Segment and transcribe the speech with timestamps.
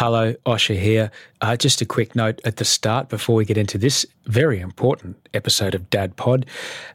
[0.00, 1.10] Hello, Osher here.
[1.42, 5.28] Uh, just a quick note at the start before we get into this very important
[5.34, 6.46] episode of Dad Pod.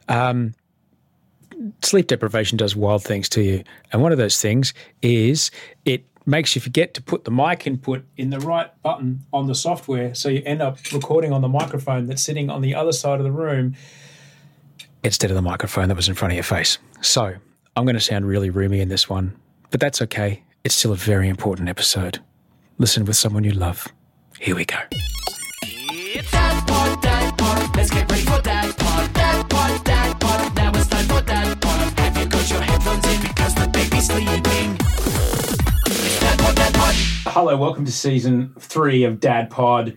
[0.08, 0.54] Um,
[1.82, 3.62] sleep deprivation does wild things to you.
[3.92, 5.52] And one of those things is
[5.84, 9.54] it makes you forget to put the mic input in the right button on the
[9.54, 10.12] software.
[10.16, 13.24] So you end up recording on the microphone that's sitting on the other side of
[13.24, 13.76] the room
[15.04, 16.78] instead of the microphone that was in front of your face.
[17.02, 17.36] So
[17.76, 19.36] I'm going to sound really roomy in this one,
[19.70, 20.42] but that's okay.
[20.64, 22.18] It's still a very important episode.
[22.78, 23.88] Listen with someone you love.
[24.38, 24.76] Here we go.
[25.62, 27.74] It's Dad Pod, Dad Pod.
[27.74, 30.56] Let's get ready for Dad Pod, Dad Pod, Dad Pod.
[30.56, 31.98] Now it's time for Dad Pod.
[31.98, 34.76] Have you got your headphones in because the baby's sleeping?
[35.86, 36.94] It's Dad Pod, Dad Pod.
[37.32, 39.96] Hello, welcome to season three of Dad Pod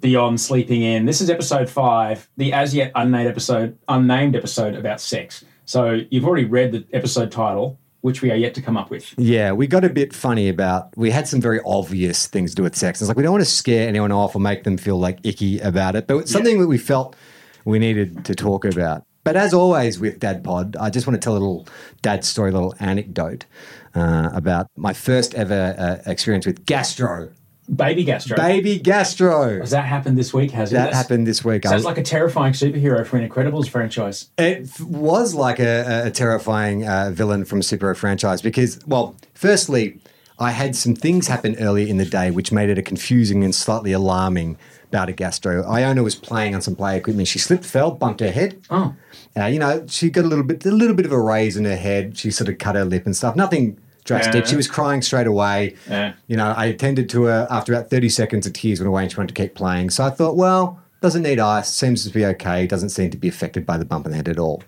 [0.00, 1.06] Beyond Sleeping In.
[1.06, 5.44] This is episode five, the as yet unnamed episode, unnamed episode about sex.
[5.66, 9.14] So you've already read the episode title, which we are yet to come up with.
[9.16, 10.96] Yeah, we got a bit funny about.
[10.96, 13.00] We had some very obvious things to do with sex.
[13.00, 15.58] It's like we don't want to scare anyone off or make them feel like icky
[15.60, 17.16] about it, but it's something that we felt
[17.64, 19.04] we needed to talk about.
[19.24, 21.68] But as always with Dad Pod, I just want to tell a little
[22.02, 23.46] dad story, a little anecdote
[23.94, 27.30] uh, about my first ever uh, experience with gastro,
[27.74, 28.36] Baby gastro.
[28.36, 29.60] baby gastro.
[29.60, 30.50] Has that happened this week?
[30.50, 30.76] Has it?
[30.76, 31.64] That happened this week.
[31.64, 34.28] Sounds like a terrifying superhero for an Incredibles franchise.
[34.36, 40.00] It was like a, a terrifying uh, villain from a superhero franchise because, well, firstly,
[40.40, 43.54] I had some things happen earlier in the day which made it a confusing and
[43.54, 44.58] slightly alarming
[44.90, 45.64] bout of gastro.
[45.64, 47.28] Iona was playing on some play equipment.
[47.28, 48.60] She slipped, fell, bumped her head.
[48.70, 48.94] Oh.
[49.36, 51.64] Uh, you know, she got a little bit, a little bit of a raise in
[51.64, 52.18] her head.
[52.18, 53.36] She sort of cut her lip and stuff.
[53.36, 54.44] Nothing drastic.
[54.44, 54.50] Yeah.
[54.50, 55.76] She was crying straight away.
[55.88, 56.14] Yeah.
[56.26, 58.46] You know, I attended to her after about thirty seconds.
[58.46, 59.90] of tears went away, and she wanted to keep playing.
[59.90, 61.72] So I thought, well, doesn't need ice.
[61.72, 62.66] Seems to be okay.
[62.66, 64.62] Doesn't seem to be affected by the bump in the head at all.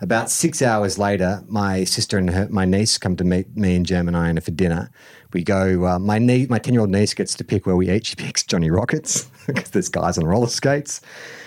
[0.00, 3.86] About six hours later, my sister and her, my niece come to meet me and
[3.86, 4.90] Jem and Iona for dinner.
[5.32, 5.86] We go.
[5.86, 8.06] Uh, my niece, my ten year old niece, gets to pick where we eat.
[8.06, 11.00] She picks Johnny Rockets because there's guys on roller skates.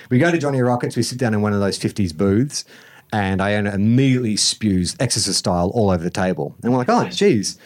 [0.10, 0.96] We go to Johnny Rockets.
[0.96, 2.66] We sit down in one of those fifties booths,
[3.12, 6.56] and Iona immediately spews exorcist style all over the table.
[6.62, 7.58] And we're like, oh, geez.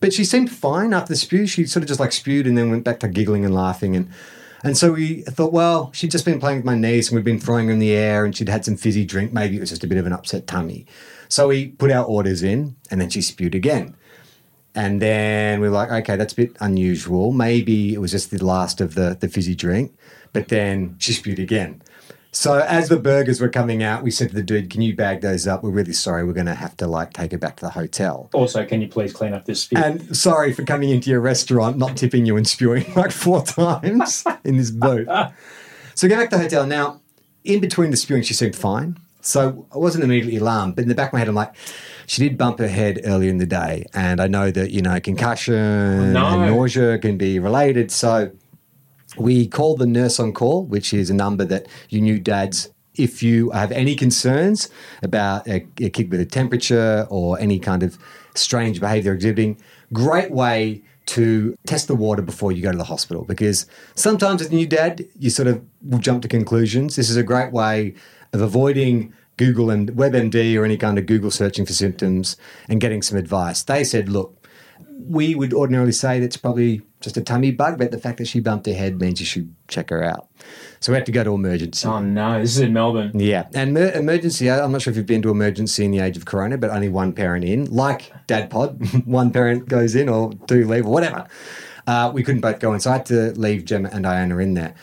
[0.00, 1.46] But she seemed fine after the spew.
[1.46, 3.96] She sort of just like spewed and then went back to giggling and laughing.
[3.96, 4.10] And
[4.64, 7.38] and so we thought, well, she'd just been playing with my niece and we'd been
[7.38, 9.32] throwing her in the air and she'd had some fizzy drink.
[9.32, 10.84] Maybe it was just a bit of an upset tummy.
[11.28, 13.94] So we put our orders in and then she spewed again.
[14.74, 17.32] And then we were like, okay, that's a bit unusual.
[17.32, 19.96] Maybe it was just the last of the, the fizzy drink.
[20.32, 21.82] But then she spewed again.
[22.38, 25.22] So as the burgers were coming out, we said to the dude, can you bag
[25.22, 25.64] those up?
[25.64, 26.22] We're really sorry.
[26.22, 28.30] We're going to have to like take her back to the hotel.
[28.32, 29.76] Also, can you please clean up this spew?
[29.76, 34.22] And sorry for coming into your restaurant, not tipping you and spewing like four times
[34.44, 35.08] in this booth.
[35.96, 36.64] So we go back to the hotel.
[36.64, 37.00] Now,
[37.42, 38.98] in between the spewing, she seemed fine.
[39.20, 40.76] So I wasn't immediately alarmed.
[40.76, 41.56] But in the back of my head, I'm like,
[42.06, 43.84] she did bump her head earlier in the day.
[43.94, 46.26] And I know that, you know, concussion oh, No.
[46.26, 47.90] and nausea can be related.
[47.90, 48.30] So
[49.20, 53.22] we called the nurse on call, which is a number that you new dads, if
[53.22, 54.68] you have any concerns
[55.02, 57.98] about a, a kid with a temperature or any kind of
[58.34, 59.60] strange behavior exhibiting,
[59.92, 64.48] great way to test the water before you go to the hospital because sometimes as
[64.48, 66.96] a new dad, you sort of will jump to conclusions.
[66.96, 67.94] This is a great way
[68.34, 72.36] of avoiding Google and WebMD or any kind of Google searching for symptoms
[72.68, 73.62] and getting some advice.
[73.62, 74.37] They said, look,
[75.00, 78.40] we would ordinarily say that's probably just a tummy bug, but the fact that she
[78.40, 80.28] bumped her head means you should check her out.
[80.80, 81.86] So we had to go to emergency.
[81.86, 83.12] oh no, this is in Melbourne.
[83.14, 84.50] Yeah, and mer- emergency.
[84.50, 86.88] I'm not sure if you've been to emergency in the age of Corona, but only
[86.88, 87.66] one parent in.
[87.66, 91.26] Like Dad Pod, one parent goes in or two leave or whatever.
[91.86, 94.54] Uh, we couldn't both go in, so I had to leave Gemma and Iona in
[94.54, 94.74] there.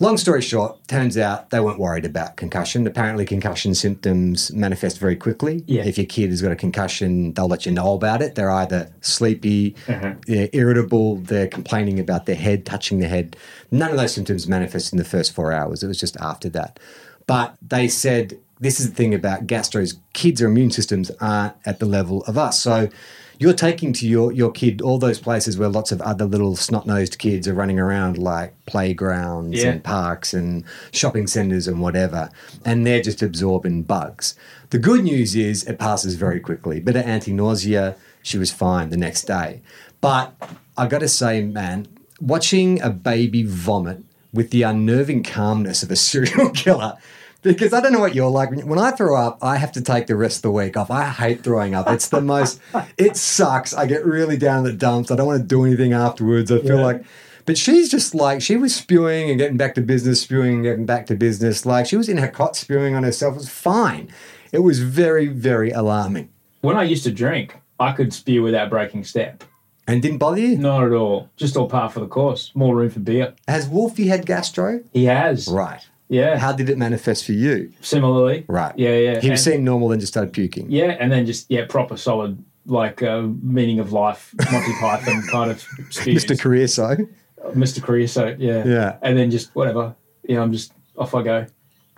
[0.00, 2.84] Long story short, turns out they weren't worried about concussion.
[2.84, 5.62] Apparently, concussion symptoms manifest very quickly.
[5.68, 5.84] Yeah.
[5.84, 8.34] If your kid has got a concussion, they'll let you know about it.
[8.34, 10.14] They're either sleepy, uh-huh.
[10.26, 13.36] they're irritable, they're complaining about their head, touching their head.
[13.70, 15.84] None of those symptoms manifest in the first four hours.
[15.84, 16.80] It was just after that.
[17.28, 19.94] But they said this is the thing about gastros.
[20.12, 22.60] Kids' or immune systems aren't at the level of us.
[22.60, 22.88] So
[23.38, 26.86] you're taking to your, your kid all those places where lots of other little snot
[26.86, 29.70] nosed kids are running around, like playgrounds Yeah.
[29.70, 32.30] and parks and shopping centres and whatever,
[32.64, 34.34] and they're just absorbing bugs.
[34.70, 36.80] The good news is it passes very quickly.
[36.80, 39.60] Bit of anti nausea, she was fine the next day.
[40.00, 40.34] But
[40.76, 41.86] I got to say, man,
[42.20, 44.02] watching a baby vomit
[44.32, 46.96] with the unnerving calmness of a serial killer.
[47.44, 48.50] Because I don't know what you're like.
[48.50, 50.90] When I throw up, I have to take the rest of the week off.
[50.90, 51.88] I hate throwing up.
[51.88, 52.60] It's the most,
[52.98, 53.72] it sucks.
[53.74, 55.10] I get really down in the dumps.
[55.10, 56.50] I don't want to do anything afterwards.
[56.50, 56.84] I feel Yeah.
[56.84, 57.04] like,
[57.46, 60.86] but she's just like, she was spewing and getting back to business, spewing and getting
[60.86, 61.66] back to business.
[61.66, 63.34] Like she was in her cot spewing on herself.
[63.34, 64.08] It was fine.
[64.50, 66.30] It was very, very alarming.
[66.62, 69.44] When I used to drink, I could spew without breaking step.
[69.86, 70.56] And didn't bother you?
[70.56, 71.28] Not at all.
[71.36, 72.50] Just all par for the course.
[72.54, 73.34] More room for beer.
[73.46, 74.82] Has Wolfie had gastro?
[74.94, 75.46] He has.
[75.46, 75.86] Right.
[76.08, 76.38] Yeah.
[76.38, 77.72] How did it manifest for you?
[77.80, 78.44] Similarly.
[78.48, 78.72] Right.
[78.78, 79.20] Yeah, yeah.
[79.20, 80.70] He And- seemed normal, then just started puking.
[80.70, 85.50] Yeah, and then just yeah, proper solid like uh, meaning of life, Monty Python kind
[85.50, 85.60] of
[85.90, 86.24] spews.
[86.24, 86.38] Mr.
[86.40, 86.96] Career so.
[87.50, 87.82] Mr.
[87.82, 88.96] Creosote, yeah, Yeah.
[89.02, 89.94] and then just whatever,
[90.26, 91.46] yeah, I'm just off I go,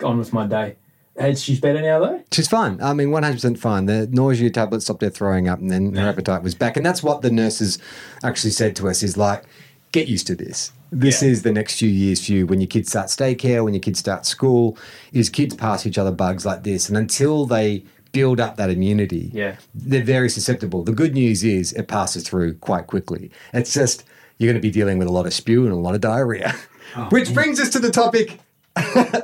[0.03, 0.75] on with my day.
[1.15, 2.21] And she's better now though.
[2.33, 2.79] She's fine.
[2.81, 3.85] I mean, 100% fine.
[3.85, 6.75] The nausea tablet stopped her throwing up and then her appetite was back.
[6.77, 7.79] And that's what the nurses
[8.23, 9.43] actually said to us is like,
[9.91, 10.71] get used to this.
[10.91, 11.29] This Yeah.
[11.29, 13.99] is the next few years for you when your kids start daycare, when your kids
[13.99, 14.77] start school,
[15.11, 16.87] is kids pass each other bugs like this.
[16.89, 19.55] And until they build up that immunity, Yeah.
[19.75, 20.83] they're very susceptible.
[20.83, 23.31] The good news is it passes through quite quickly.
[23.53, 24.03] It's just
[24.37, 26.55] you're going to be dealing with a lot of spew and a lot of diarrhea.
[26.95, 28.39] Oh, which brings us to the topic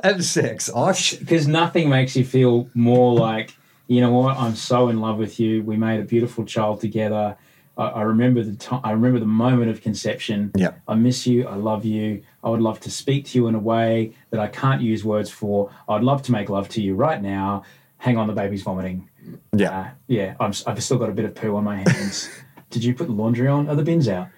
[0.02, 0.68] of sex.
[0.74, 1.14] Osh.
[1.14, 3.54] because nothing makes you feel more like
[3.86, 5.62] you know what I'm so in love with you.
[5.62, 7.36] We made a beautiful child together.
[7.76, 8.80] I, I remember the time.
[8.84, 10.52] I remember the moment of conception.
[10.56, 10.80] Yep.
[10.88, 11.46] I miss you.
[11.46, 12.22] I love you.
[12.42, 15.30] I would love to speak to you in a way that I can't use words
[15.30, 15.70] for.
[15.88, 17.64] I'd love to make love to you right now.
[17.98, 19.08] Hang on, the baby's vomiting.
[19.56, 19.78] Yeah.
[19.78, 20.34] Uh, yeah.
[20.40, 22.28] I'm, I've still got a bit of poo on my hands.
[22.70, 23.68] Did you put the laundry on?
[23.68, 24.28] Are the bins out?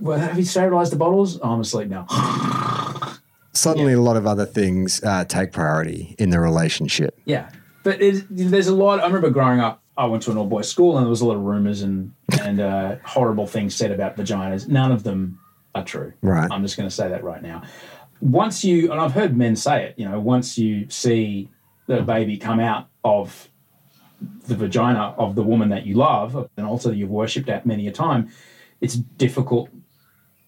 [0.00, 1.38] Well, have you sterilised the bottles?
[1.40, 2.06] Oh, I'm asleep now.
[3.58, 7.18] suddenly a lot of other things uh, take priority in the relationship.
[7.24, 7.50] Yeah,
[7.82, 9.00] but there's a lot.
[9.00, 11.26] I remember growing up, I went to an all boys school, and there was a
[11.26, 12.12] lot of rumors and
[12.48, 14.68] and uh, horrible things said about vaginas.
[14.68, 15.38] None of them
[15.74, 16.14] are true.
[16.22, 16.50] Right.
[16.50, 17.62] I'm just going to say that right now.
[18.20, 21.50] Once you, and I've heard men say it, you know, once you see
[21.86, 23.48] the baby come out of
[24.46, 27.86] the vagina of the woman that you love, and also that you've worshipped at many
[27.86, 28.30] a time,
[28.80, 29.68] it's difficult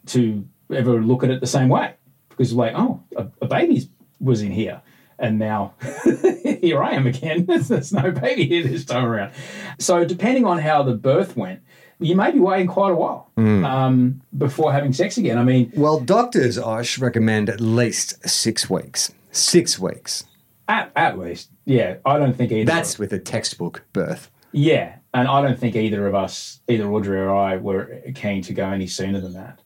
[0.06, 1.94] to ever look at it the same way
[2.30, 3.88] because like, oh, a, a baby
[4.18, 4.80] was in here,
[5.18, 5.74] and now
[6.60, 7.44] here I am again.
[7.68, 9.32] There's no baby here this time around.
[9.78, 11.60] So depending on how the birth went,
[12.00, 15.38] you may be waiting quite a while um, before having sex again.
[15.38, 19.12] I mean, Well, doctors, Osh, recommend at least six weeks.
[19.32, 20.24] Six weeks.
[20.68, 21.96] at, at least, yeah.
[22.04, 22.64] I don't think either.
[22.70, 24.30] That's with a textbook birth.
[24.52, 28.52] yeah, and I don't think either of us, either Audrey or I, were keen to
[28.52, 29.60] go any sooner than that.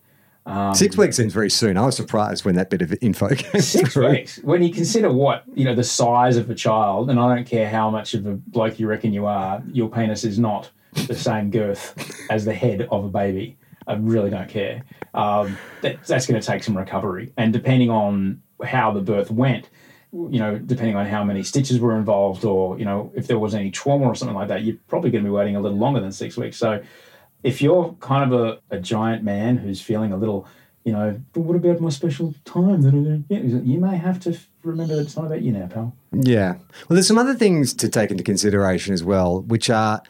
[0.76, 1.76] six weeks seems very soon.
[1.78, 4.10] I was surprised when that bit of info came Six through.
[4.10, 4.38] weeks.
[4.42, 7.68] When you consider what you know, the size of a child, and I don't care
[7.70, 11.50] how much of a bloke you reckon you are, your penis is not the same
[11.50, 13.56] girth as the head of a baby.
[13.86, 14.82] I really don't care.
[15.12, 19.68] Um, that, that's going to take some recovery, and depending on how the birth went,
[20.12, 23.54] you know, depending on how many stitches were involved, or you know, if there was
[23.54, 26.00] any trauma or something like that, you're probably going to be waiting a little longer
[26.00, 26.56] than six weeks.
[26.56, 26.82] So,
[27.42, 30.48] if you're kind of a, a giant man who's feeling a little,
[30.84, 33.24] you know, but what about my special time?
[33.28, 35.94] You may have to remember that it's not about you now, pal.
[36.12, 36.54] Yeah.
[36.88, 40.00] Well, there's some other things to take into consideration as well, which are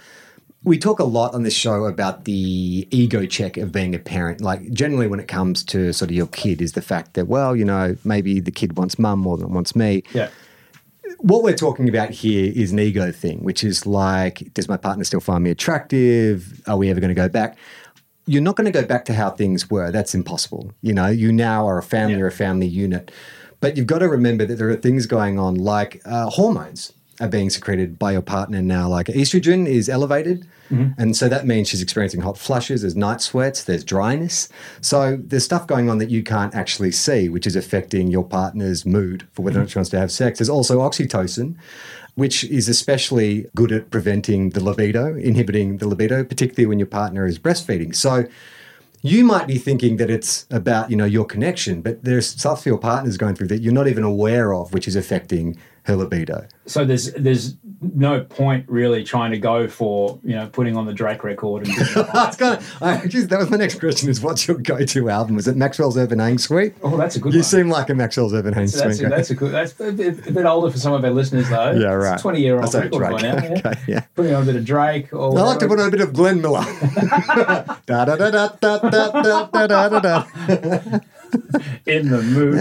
[0.65, 4.41] we talk a lot on this show about the ego check of being a parent.
[4.41, 7.55] Like, generally, when it comes to sort of your kid, is the fact that, well,
[7.55, 10.03] you know, maybe the kid wants mum more than wants me.
[10.15, 10.31] Yeah.
[11.19, 15.05] What we're talking about here is an ego thing, which is like, does my partner
[15.05, 16.63] still find me attractive?
[16.67, 17.57] Are we ever going to go back?
[18.27, 19.91] You're not going to go back to how things were.
[19.91, 20.73] That's impossible.
[20.81, 22.23] You know, you now are a family Yeah.
[22.23, 23.11] or a family unit.
[23.61, 27.29] But you've got to remember that there are things going on like uh, hormones are
[27.29, 28.89] being secreted by your partner now.
[28.89, 30.47] Like estrogen is elevated.
[30.71, 31.01] Mm-hmm.
[31.01, 34.49] And so that means she's experiencing hot flushes, there's night sweats, there's dryness.
[34.81, 38.87] So there's stuff going on that you can't actually see, which is affecting your partner's
[38.87, 40.39] mood for whether or not she wants to have sex.
[40.39, 41.57] There's also oxytocin,
[42.15, 47.27] which is especially good at preventing the libido, inhibiting the libido, particularly when your partner
[47.27, 47.95] is breastfeeding.
[47.95, 48.25] So
[49.03, 52.79] you might be thinking that it's about you know your connection, but there's stuff your
[52.79, 56.47] partner's going through that you're not even aware of, which is affecting her libido.
[56.67, 60.95] So there's there's no point really trying to go for you know putting on the
[60.95, 62.39] Drake record and That's that.
[62.39, 62.83] kind of.
[62.83, 65.37] I, geez, that was my next question: is what's your go-to album?
[65.39, 66.75] Is it Maxwell's Urban Hang Suite?
[66.83, 67.33] oh that's a good one.
[67.35, 67.45] You one.
[67.45, 69.53] seem like a Maxwell's Urban Hang So that's, a, that's a good.
[69.53, 71.73] That's a bit, a bit older for some of our listeners, though.
[71.73, 72.19] Yeah, right.
[72.19, 73.35] Twenty-year-old record by now.
[73.35, 73.59] Yeah.
[73.59, 74.01] Okay, yeah.
[74.15, 75.13] Putting on a bit of Drake.
[75.13, 76.65] Or I like to put on a bit of Glenn Miller.
[77.87, 80.25] da, da, da, da, da, da, da, da, da.
[81.87, 82.59] in the mood.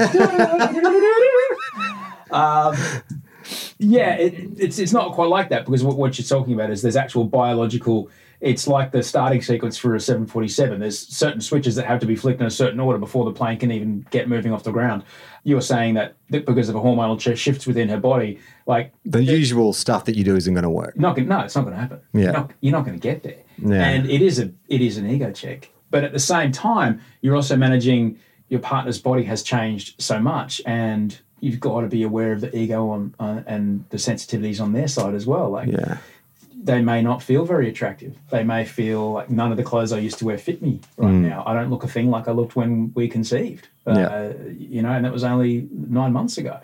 [2.33, 2.75] um,
[3.77, 6.81] yeah, it, it's it's not quite like that because what, what you're talking about is
[6.81, 8.09] there's actual biological.
[8.41, 10.81] It's like the starting sequence for a 747.
[10.81, 13.57] There's certain switches that have to be flicked in a certain order before the plane
[13.57, 15.03] can even get moving off the ground.
[15.45, 19.23] You're saying that, that because of a hormonal ch- shifts within her body, like The
[19.23, 20.99] usual stuff that you do isn't going to work.
[20.99, 22.01] not gonna, no, it's not going to happen.
[22.11, 22.21] Yeah.
[22.23, 23.37] You're not, you're not going to get there.
[23.59, 23.81] Yeah.
[23.81, 25.69] And it is a it is an ego check.
[25.89, 30.61] But at the same time, you're also managing your partner's body has changed so much,
[30.65, 34.71] and you've got to be aware of the ego on uh, and the sensitivities on
[34.73, 35.49] their side as well.
[35.49, 35.97] Like Yeah.
[36.71, 38.13] they may not feel very attractive.
[38.31, 41.11] They may feel like none of the clothes I used to wear fit me right
[41.31, 41.43] now.
[41.45, 43.67] I don't look a thing like I looked when we conceived.
[43.85, 44.33] Uh, Yeah.
[44.57, 45.67] You know, and that was only
[45.99, 46.57] nine months ago.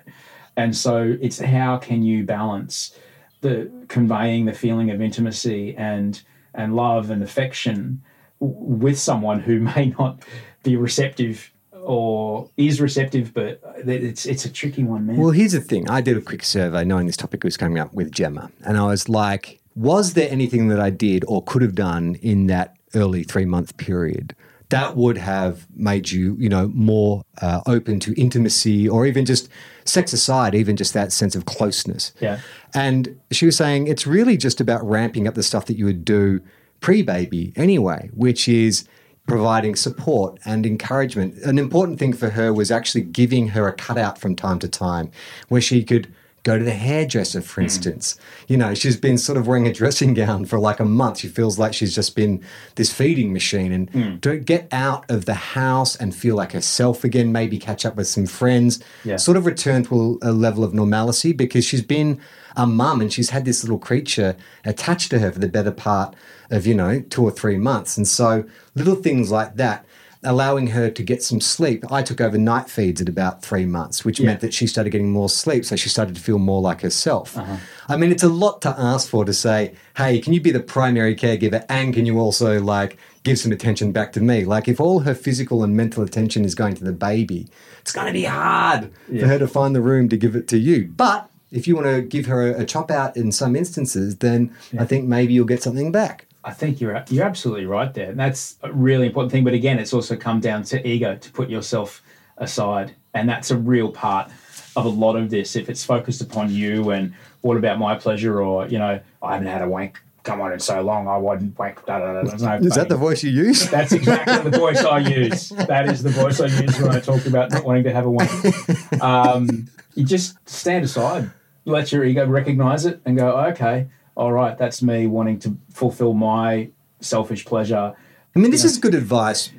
[0.56, 2.96] And so it's how can you balance
[3.42, 6.22] the conveying the feeling of intimacy and
[6.54, 8.02] and love and affection
[8.40, 10.24] with someone who may not
[10.64, 11.52] be receptive
[11.84, 15.18] or is receptive, but it's it's a tricky one, man.
[15.18, 15.90] Well, here's the thing.
[15.90, 18.86] I did a quick survey knowing this topic was coming up with Gemma, and I
[18.86, 23.24] was like, was there anything that I did or could have done in that early
[23.24, 24.36] three month period
[24.70, 29.50] that would have made you, you know, more uh, open to intimacy or even just
[29.86, 32.14] sex aside, even just that sense of closeness?
[32.20, 32.40] Yeah.
[32.76, 36.06] And she was saying it's really just about ramping up the stuff that you would
[36.06, 36.42] do
[36.82, 38.88] pre baby anyway, which is
[39.30, 41.38] providing support and encouragement.
[41.44, 45.12] An important thing for her was actually giving her a cutout from time to time
[45.48, 46.14] where she could
[46.50, 47.66] go to the hairdresser, for hmm.
[47.66, 48.20] instance.
[48.48, 51.20] You know, she's been sort of wearing a dressing gown for like a month.
[51.20, 52.44] She feels like she's just been
[52.76, 53.72] this feeding machine.
[53.72, 54.18] And hmm.
[54.20, 58.08] to get out of the house and feel like herself again, maybe catch up with
[58.08, 59.18] some friends, Yeah.
[59.18, 62.20] sort of return to a, a level of normalcy because she's been
[62.56, 66.16] a mum and she's had this little creature attached to her for the better part
[66.50, 67.96] of, you know, two or three months.
[67.96, 69.86] And so little things like that,
[70.24, 71.90] allowing her to get some sleep.
[71.92, 75.12] I took over night feeds at about three months, which meant that she started getting
[75.12, 75.64] more sleep.
[75.64, 77.38] So she started to feel more like herself.
[77.38, 77.56] Uh-huh.
[77.88, 80.60] I mean, it's a lot to ask for to say, hey, can you be the
[80.60, 84.44] primary caregiver and can you also like give some attention back to me?
[84.44, 87.48] Like if all her physical and mental attention is going to the baby,
[87.80, 90.58] it's going to be hard for her to find the room to give it to
[90.58, 90.88] you.
[90.88, 94.54] But if you want to give her a, a chop out in some instances, then
[94.78, 96.26] I think maybe you'll get something back.
[96.44, 99.44] I think you're you're absolutely right there, and that's a really important thing.
[99.44, 102.02] But again, it's also come down to ego to put yourself
[102.38, 104.32] aside, and that's a real part
[104.76, 105.56] of a lot of this.
[105.56, 109.48] If it's focused upon you and what about my pleasure, or you know, I haven't
[109.48, 111.86] had a wank come on in so long, I wouldn't wank.
[111.86, 113.70] Da, da, da, no Is that the voice you use?
[113.70, 115.50] That's exactly the voice I use.
[115.50, 118.12] That is the voice I use when I talk about not wanting to have a
[118.12, 118.30] wank.
[119.02, 121.32] Um, you just stand aside,
[121.64, 123.88] let your ego recognize it, and go, okay,
[124.20, 127.96] all right, that's me wanting to fulfill my selfish pleasure.
[128.36, 129.52] I mean, this is good advice,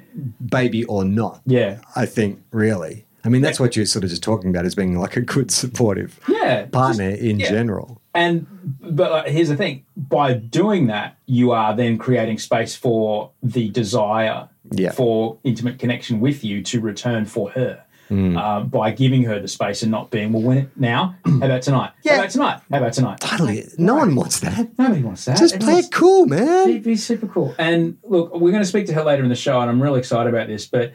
[0.45, 1.40] baby or not.
[1.47, 3.07] Yeah, I think, really.
[3.25, 5.50] I mean, that's what you're sort of just talking about as being like a good
[5.50, 6.67] supportive yeah.
[6.67, 7.50] partner in yeah.
[7.50, 8.00] general.
[8.14, 8.47] And
[8.81, 13.71] but uh, here's the thing: by doing that, you are then creating space for the
[13.71, 14.93] desire Yeah.
[14.93, 17.83] for intimate connection with you to return for her.
[18.11, 18.37] Hmm.
[18.37, 21.14] Uh, by giving her the space and not being well, when now?
[21.25, 21.93] How about tonight?
[22.02, 22.14] Yeah.
[22.14, 22.61] How about tonight?
[22.69, 23.21] How about tonight?
[23.21, 23.69] Totally.
[23.79, 24.76] No one wants that.
[24.76, 25.38] Nobody wants that.
[25.38, 26.69] Just play it cool, man.
[26.69, 27.55] It'd be super cool.
[27.57, 30.00] And look, we're going to speak to her later in the show, and I'm really
[30.00, 30.67] excited about this.
[30.67, 30.93] But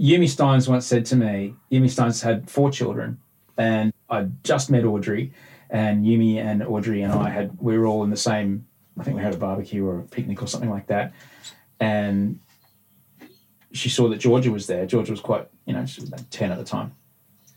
[0.00, 3.20] Yumi Stynes once said to me, Yumi Stynes had four children,
[3.56, 5.32] and I just met Audrey,
[5.70, 8.66] and Yumi and Audrey and I had we were all in the same.
[8.98, 11.12] I think we had a barbecue or a picnic or something like that,
[11.78, 12.40] and
[13.72, 14.86] she saw that Georgia was there.
[14.86, 16.92] Georgia was quite, you know, she was about ten at the time,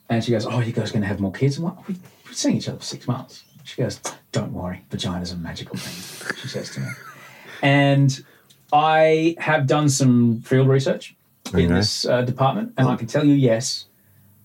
[0.10, 2.02] and she goes, "Oh, you guys are going to have more kids?" I'm like, "We've
[2.26, 4.00] been seeing each other for six months." She goes,
[4.32, 6.88] "Don't worry, vagina's a magical thing." She says to me,
[7.62, 8.24] and
[8.72, 11.16] I have done some field research
[11.54, 11.68] in Okay.
[11.68, 13.86] this uh, department, and I can tell you, yes,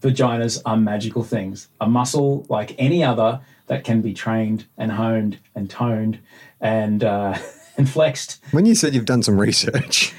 [0.02, 1.68] vaginas are magical things.
[1.80, 6.18] A muscle like any other that can be trained and honed and toned
[6.60, 7.36] and uh,
[7.76, 8.38] and flexed.
[8.52, 10.12] When you said you've done some research,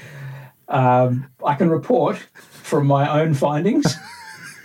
[0.70, 3.84] Um, I can report from my own findings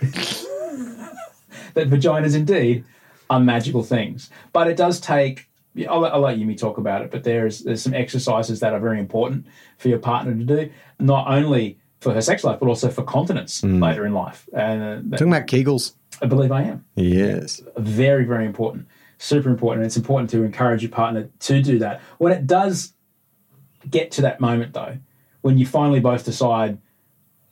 [1.74, 2.84] that vaginas indeed
[3.28, 4.30] are magical things.
[4.52, 5.48] But it does take.
[5.88, 7.10] I'll, let- I'll let Yumi talk about it.
[7.10, 9.46] But there's there's some exercises that are very important
[9.78, 13.62] for your partner to do, not only for her sex life but also for continence
[13.64, 14.48] later in life.
[14.52, 15.94] And uh, talking about Kegels.
[16.22, 17.60] I believe I am Yes.
[17.76, 18.86] very, very important,
[19.18, 19.82] super important.
[19.82, 22.00] And it's important to encourage your partner to do that.
[22.18, 22.92] When it does
[23.90, 24.96] get to that moment, though,
[25.46, 26.78] when you finally both decide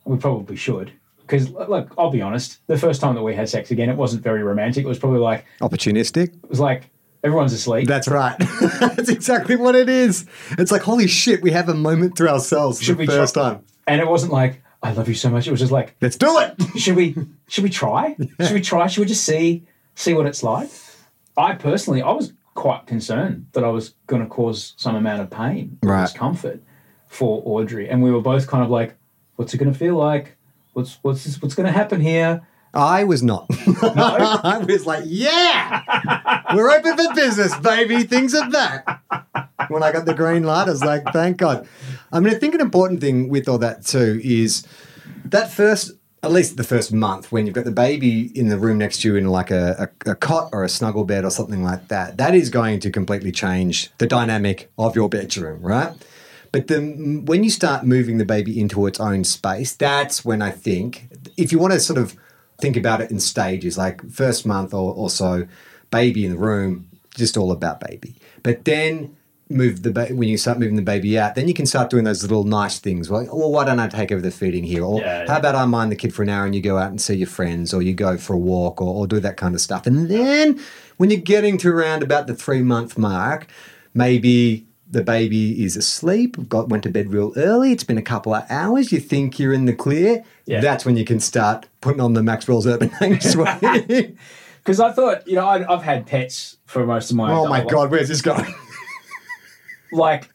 [0.03, 3.71] we probably should, because look, I'll be honest, the first time that we had sex
[3.71, 4.83] again, it wasn't very romantic.
[4.85, 6.27] It was probably like Opportunistic.
[6.43, 6.89] it was like
[7.23, 7.87] everyone's asleep.
[7.87, 8.35] That's right.
[8.79, 10.25] That's exactly what it is.
[10.59, 13.53] It's like, holy shit, we have a moment to ourselves Should the we first try-
[13.53, 13.63] time.
[13.87, 15.47] and it wasn't like I love you so much.
[15.47, 16.53] It was just like Let's do it.
[16.79, 17.15] should we
[17.47, 18.15] should we try?
[18.41, 18.87] Should we try?
[18.87, 19.63] Should we just see
[19.95, 20.69] see what it's like?
[21.37, 25.29] I personally, I was quite concerned that I was going to cause some amount of
[25.31, 26.03] pain, Right.
[26.03, 26.61] discomfort
[27.15, 28.95] for Audrey, and we were both kind of like,
[29.35, 30.35] "What's it going to feel like?
[30.73, 33.45] What's what's this, what's going to happen here?" I was not.
[33.81, 38.03] I was like, yeah, we're open for business, baby.
[38.03, 39.01] Things are back.
[39.69, 41.69] When I got the green light, I was like, thank God.
[42.11, 44.67] I mean, I think an important thing with all that too is
[45.23, 48.79] that first at least the first month when you've got the baby in the room
[48.79, 51.63] next to you in like a, a, a cot or a snuggle bed or something
[51.63, 55.93] like that, that is going to completely change the dynamic of your bedroom, right?
[56.55, 60.51] But then when you start moving the baby into its own space, that's when I
[60.51, 62.15] think, if you want to sort of
[62.59, 65.47] think about it in stages, like first month or, or so,
[65.91, 68.15] baby in the room, just all about baby.
[68.41, 69.17] But then
[69.49, 72.05] move the ba- when you start moving the baby out, then you can start doing
[72.05, 73.11] those little nice things.
[73.11, 74.85] Like, well, why don't I take over the feeding here?
[74.85, 75.37] Or Yeah, how yeah.
[75.39, 77.27] about I mind the kid for an hour and you go out and see your
[77.27, 79.85] friends, or you go for a walk, or, or do that kind of stuff.
[79.85, 80.57] And then
[80.95, 83.47] when you're getting to around about the three month mark,
[83.93, 87.71] maybe the baby is asleep, got went to bed real early.
[87.71, 88.91] It's been a couple of hours.
[88.91, 90.23] You think you're in the clear.
[90.45, 90.61] Yeah.
[90.61, 94.17] That's when you can start putting on the Maxwell's Urban Suede.
[94.63, 97.59] Because I thought, you know, I, I've had pets for most of my oh my
[97.59, 97.67] life.
[97.67, 98.53] God, where's this going?
[99.91, 100.29] Like,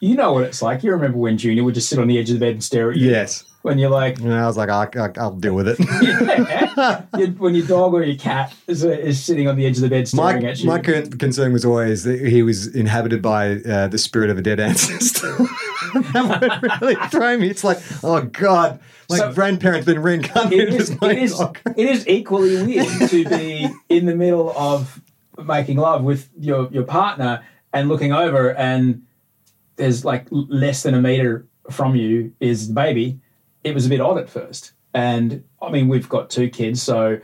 [0.00, 0.82] you know what it's like.
[0.82, 2.90] You remember when Junior would just sit on the edge of the bed and stare
[2.90, 3.10] at you.
[3.10, 3.44] yes.
[3.66, 5.76] When you're like, And I was like, I, I, I'll deal with it.
[7.18, 9.88] you- when your dog or your cat is, is sitting on the edge of the
[9.88, 10.66] bed My, staring at you.
[10.68, 14.42] my con- concern was always that he was inhabited by uh, the spirit of a
[14.42, 15.36] dead ancestor.
[16.12, 17.48] that would really throw me.
[17.50, 18.78] It's like, oh God,
[19.10, 21.58] my So- grandparent's been reincarnated it is, as my it, is, dog.
[21.76, 25.00] it is equally weird to be in the middle of
[25.44, 29.02] making love with your, your partner and looking over and
[29.74, 33.18] there's like less than a meter from you is the baby.
[33.66, 34.72] It was a bit odd at first.
[34.94, 37.20] And I mean, we've got two kids, so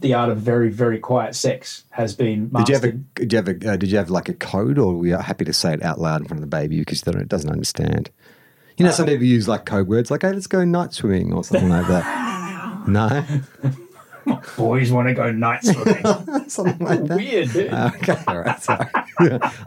[0.00, 3.36] the art of very, very quiet sex has been Did you have a, did you
[3.36, 5.74] have a, uh, did you have like a code, or were you happy to say
[5.74, 8.10] it out loud in front of the baby because it doesn't understand?
[8.78, 11.44] You know, some people use like code words, like "Hey, let's go night swimming" or
[11.44, 12.22] something like that.
[12.88, 13.24] No,
[14.56, 16.04] Boys want to go night swimming.
[16.48, 17.16] something like that.
[17.16, 17.72] Weird, dude.
[17.72, 18.88] Okay, all right, sorry.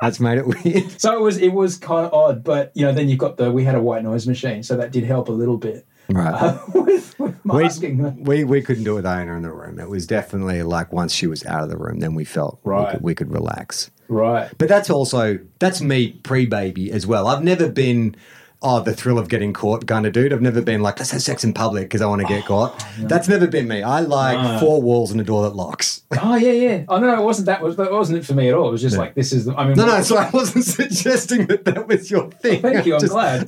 [0.02, 1.02] That's made it weird.
[1.02, 3.52] So it was it was kind of odd, but you know, then you've got the
[3.52, 6.34] we had a white noise machine, so that did help a little bit Right.
[6.34, 8.24] uh, with, with masking.
[8.24, 9.80] We, we couldn't do it with Iona in the room.
[9.80, 12.72] It was definitely like once she was out of the room, then we felt we,
[12.72, 12.92] Right.
[12.94, 13.92] could, we could relax.
[14.08, 14.50] right.
[14.58, 17.28] But that's also that's me pre-baby as well.
[17.28, 18.16] I've never been
[18.62, 20.34] oh the thrill of getting caught kind of dude.
[20.34, 22.84] I've never been like let's have sex in public because I want to get caught.
[23.00, 23.84] That's never been me.
[23.84, 26.04] I like four walls and a door that locks.
[26.22, 26.84] Oh yeah, yeah.
[26.90, 28.68] Oh no, it wasn't that was that wasn't it for me at all.
[28.68, 29.46] It was just like this is.
[29.46, 30.02] The, I mean, No, no.
[30.02, 32.62] So I wasn't suggesting that that was your thing.
[32.62, 32.96] Thank you.
[32.96, 33.48] I'm glad.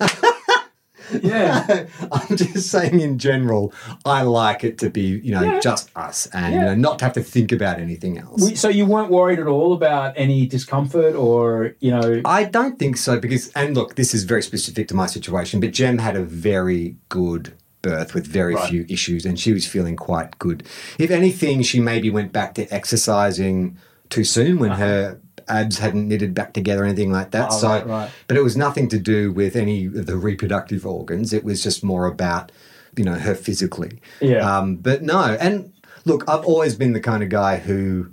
[1.24, 1.86] Yeah.
[2.12, 3.74] I'm just saying in general,
[4.06, 5.60] I like it to be, you know, Yeah.
[5.60, 6.60] just us and Yeah.
[6.60, 8.42] you know, not to have to think about anything else.
[8.42, 12.22] We, so you weren't worried at all about any discomfort or you know.
[12.26, 15.72] I don't think so because, and look, this is very specific to my situation, but
[15.72, 18.70] Jem had a very good birth with very Right.
[18.70, 20.64] few issues and she was feeling quite good.
[21.00, 23.78] If anything, she maybe went back to exercising
[24.10, 24.84] too soon when uh-huh.
[24.86, 25.20] her
[25.52, 27.50] abs hadn't knitted back together or anything like that.
[27.50, 27.56] Uh-huh.
[27.58, 28.10] Oh, so, right, right.
[28.28, 31.34] but it was nothing to do with any of the reproductive organs.
[31.34, 32.52] It was just more about,
[32.96, 34.00] you know, her physically.
[34.22, 34.40] Yeah.
[34.58, 35.72] Um, but no, and
[36.06, 38.12] look, I've always been the kind of guy who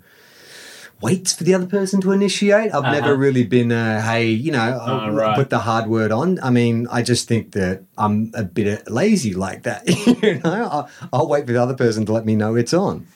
[1.01, 2.74] waits for the other person to initiate.
[2.74, 5.11] I've never really been a hey, you know, Uh-huh.
[5.12, 5.37] right.
[5.37, 6.40] put the hard word on.
[6.42, 9.87] I mean, I just think that I'm a bit lazy like that.
[10.22, 13.07] you know, I'll, I'll wait for the other person to let me know it's on.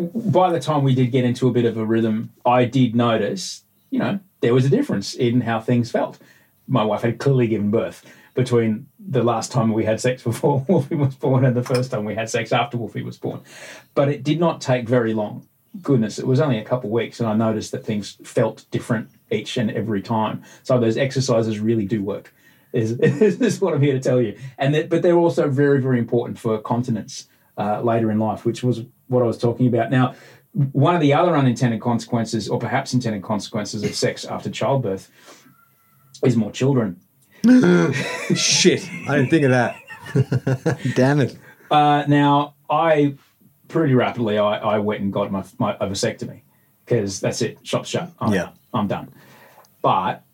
[0.00, 3.64] By the time we did get into a bit of a rhythm, I did notice,
[3.90, 6.18] you know, there was a difference in how things felt.
[6.66, 10.94] My wife had clearly given birth between the last time we had sex before Wolfie
[10.94, 13.40] was born and the first time we had sex after Wolfie was born.
[13.94, 15.46] But it did not take very long.
[15.82, 19.08] Goodness, it was only a couple of weeks, and I noticed that things felt different
[19.30, 20.42] each and every time.
[20.64, 22.34] So those exercises really do work.
[22.72, 24.36] Is, is what I'm here to tell you.
[24.58, 28.62] And that, but they're also very, very important for continence uh, later in life, which
[28.62, 29.90] was what I was talking about.
[29.90, 30.14] Now,
[30.72, 35.10] one of the other unintended consequences, or perhaps intended consequences of sex after childbirth,
[36.24, 36.98] is more children.
[38.34, 39.76] Shit, I didn't think of that.
[40.94, 41.36] Damn it.
[41.70, 43.14] Uh, now, I
[43.68, 46.40] pretty rapidly I, I went and got my, my a vasectomy
[46.84, 48.10] because that's it, shop's shut.
[48.18, 48.50] I'm, Yeah.
[48.74, 49.12] I'm done.
[49.80, 50.24] But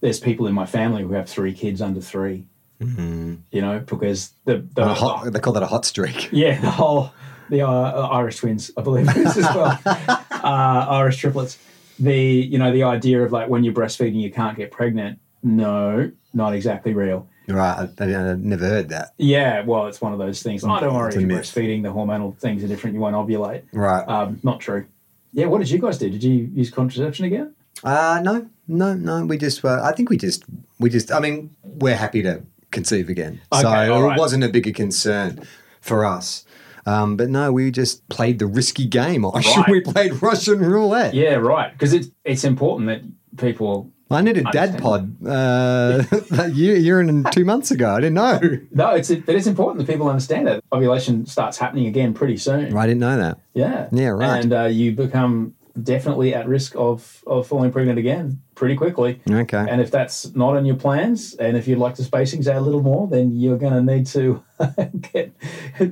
[0.00, 2.46] there's people in my family who have three kids under 3
[2.80, 6.30] You know, because the the A hot, they call that a hot streak.
[6.32, 7.12] Yeah, the whole
[7.52, 9.78] the uh, Irish twins, I believe, it is as well.
[9.86, 11.58] uh, Irish triplets.
[11.98, 15.20] The you know the idea of like when you're breastfeeding you can't get pregnant.
[15.42, 17.28] No, not exactly real.
[17.48, 19.12] Right, I, I never heard that.
[19.18, 20.64] Yeah, well, it's one of those things.
[20.64, 21.82] Oh, don't worry, breastfeeding.
[21.82, 22.94] The hormonal things are different.
[22.94, 23.64] You won't ovulate.
[23.72, 24.08] Right.
[24.08, 24.86] Um, not true.
[25.32, 26.08] Yeah, what did you guys do?
[26.08, 27.54] Did you use contraception again?
[27.84, 29.26] Uh, no, no, no.
[29.26, 30.44] We just, uh, I think we just,
[30.78, 33.40] we just, I mean, we're happy to conceive again.
[33.52, 34.16] so Okay, all right.
[34.16, 35.42] it wasn't a bigger concern
[35.80, 36.44] for us.
[36.86, 39.24] Um, but no, we just played the risky game.
[39.32, 39.68] Or Right.
[39.70, 41.14] we played Russian roulette.
[41.14, 41.72] Yeah, right.
[41.72, 43.02] Because it's it's important that
[43.36, 46.02] people I need a dad pod uh,
[46.38, 47.94] a year, year and two months ago.
[47.94, 48.40] I didn't know.
[48.72, 52.76] No, it's it is important that people understand that ovulation starts happening again pretty soon.
[52.76, 53.38] I didn't know that.
[53.54, 54.42] Yeah, Yeah, right.
[54.42, 59.20] And uh, you become definitely at risk of of falling pregnant again pretty quickly.
[59.30, 59.66] Okay.
[59.68, 62.60] And if that's not in your plans, and if you'd like the spacings out a
[62.60, 64.42] little more, then you're going to need to
[65.12, 65.32] get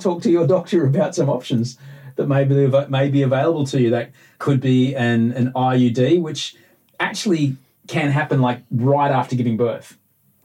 [0.00, 1.78] talk to your doctor about some options
[2.16, 3.90] that may be may be available to you.
[3.90, 6.56] That could be an an IUD, which
[6.98, 9.98] actually can happen like right after giving birth.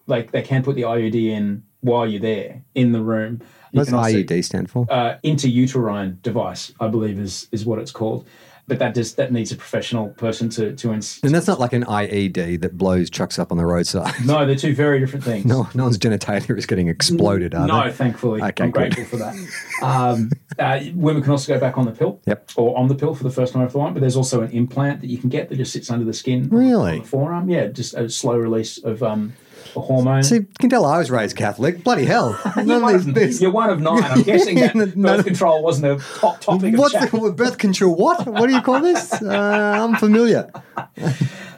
[0.07, 3.41] Like they can put the IUD in while you're there in the room.
[3.71, 4.87] You What's IUD stand for?
[4.89, 8.25] uh, interuterine device, I believe is is what it's called.
[8.67, 11.73] But that just that needs a professional person to to ins- and that's not like
[11.73, 14.13] an IED that blows trucks up on the roadside.
[14.25, 15.45] No, they're two very different things.
[15.55, 17.73] No, no one's genitalia is getting exploded, are they?
[17.73, 17.91] No, they?
[17.91, 18.41] thankfully.
[18.41, 18.95] Okay, I'm good.
[18.95, 19.35] grateful for that.
[19.83, 22.19] Um, uh, women can also go back on the pill.
[22.25, 22.51] Yep.
[22.55, 24.51] Or on the pill for the first time if they want, but there's also an
[24.51, 26.49] implant that you can get that just sits under the skin.
[26.49, 26.93] Really?
[26.93, 27.49] On the forearm.
[27.49, 29.33] Yeah, just a slow release of um,
[29.81, 30.23] hormone.
[30.23, 31.83] See, you can tell I was raised Catholic.
[31.83, 32.39] Bloody hell.
[32.57, 34.03] you're, one of of, these, you're one of nine.
[34.03, 35.23] I'm guessing that birth no.
[35.23, 37.11] control wasn't a top topic of What's chat.
[37.11, 37.95] the birth control?
[37.95, 38.25] What?
[38.27, 39.13] What do you call this?
[39.13, 40.51] Uh, I'm familiar.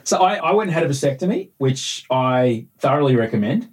[0.04, 3.68] So I, I went and had a vasectomy, which I thoroughly recommend.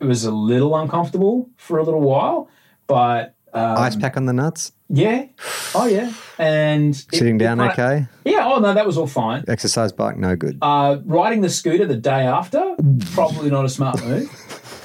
[0.00, 2.48] It was a little uncomfortable for a little while,
[2.86, 4.72] but um, Ice pack on the nuts.
[4.92, 5.26] Yeah,
[5.74, 8.06] oh yeah, and Sitting it down kinda- okay.
[8.24, 9.44] Yeah, oh no, that was all fine.
[9.48, 10.58] Exercise bike, no good.
[10.62, 12.76] Uh, riding the scooter the day after,
[13.12, 14.30] probably not a smart move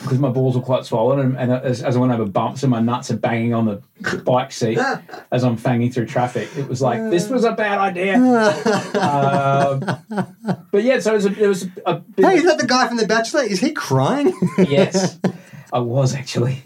[0.02, 2.70] because my balls were quite swollen, and, and as, as I went over bumps and
[2.72, 4.78] my nuts are banging on the bike seat
[5.32, 8.16] as I'm fanging through traffic, it was like this was a bad idea.
[8.96, 9.80] um,
[10.72, 12.88] but yeah, so it was a, it was a bit Hey, is that the guy
[12.88, 13.42] from The Bachelor?
[13.44, 14.34] Is he crying?
[14.58, 15.20] yes,
[15.74, 16.64] I was actually.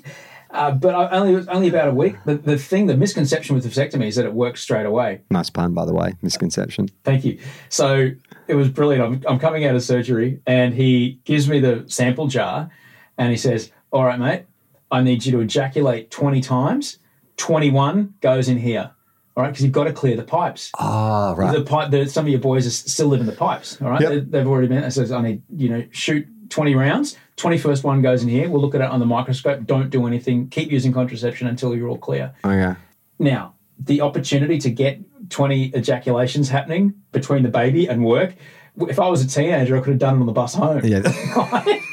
[0.53, 2.15] Uh, but I only only about a week.
[2.25, 5.21] The, the thing, the misconception with vasectomy is that it works straight away.
[5.29, 6.13] nice pun, by the way.
[6.21, 6.89] Misconception.
[7.03, 7.39] Thank you.
[7.69, 8.11] So
[8.47, 9.03] it was brilliant.
[9.25, 12.69] I'm, I'm coming out of surgery, and he gives me the sample jar,
[13.17, 14.43] and he says, "All right, mate,
[14.91, 16.97] I need you to ejaculate 20 times.
[17.37, 18.91] 21 goes in here.
[19.35, 20.71] All right, because you've got to clear the pipes.
[20.77, 21.55] Ah, right.
[21.57, 21.89] The pipe.
[21.89, 23.81] The, some of your boys are still living the pipes.
[23.81, 24.09] All right, Yep.
[24.09, 24.83] they, they've already been.
[24.83, 27.17] It says I need you know shoot twenty rounds.
[27.41, 28.47] Twenty first one goes in here.
[28.47, 29.65] We'll look at it on the microscope.
[29.65, 30.47] Don't do anything.
[30.49, 32.35] Keep using contraception until you're all clear.
[32.43, 32.79] Oh, okay.
[33.17, 34.99] Now the opportunity to get
[35.31, 38.35] twenty ejaculations happening between the baby and work.
[38.81, 40.85] If I was a teenager, I could have done it on the bus home.
[40.85, 41.01] Yeah.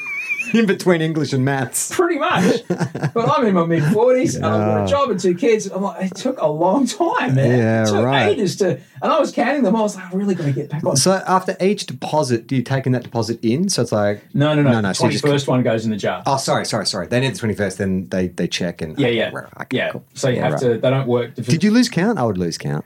[0.54, 1.90] In between English and maths.
[1.94, 2.62] Pretty much.
[2.68, 5.66] but I'm in my mid 40s and I've got a job and two kids.
[5.66, 7.58] I'm like, it took a long time, man.
[7.58, 8.28] Yeah, it took right.
[8.28, 8.70] ages to,
[9.02, 9.76] and I was counting them.
[9.76, 12.56] I was like, I really got to get back on So after each deposit, do
[12.56, 13.68] you take in that deposit in?
[13.68, 14.72] So it's like, No, no, no.
[14.72, 16.22] No, no, so just- first one goes in the jar.
[16.26, 17.06] oh, sorry, sorry, sorry.
[17.06, 18.98] They need the 21st, then they, they check and.
[18.98, 19.90] yeah, okay, yeah, right, okay, yeah.
[19.90, 20.04] cool.
[20.14, 20.62] So you Yeah, have right.
[20.62, 20.78] to.
[20.78, 21.34] They don't work.
[21.34, 22.18] Did you lose count?
[22.18, 22.84] I would lose count.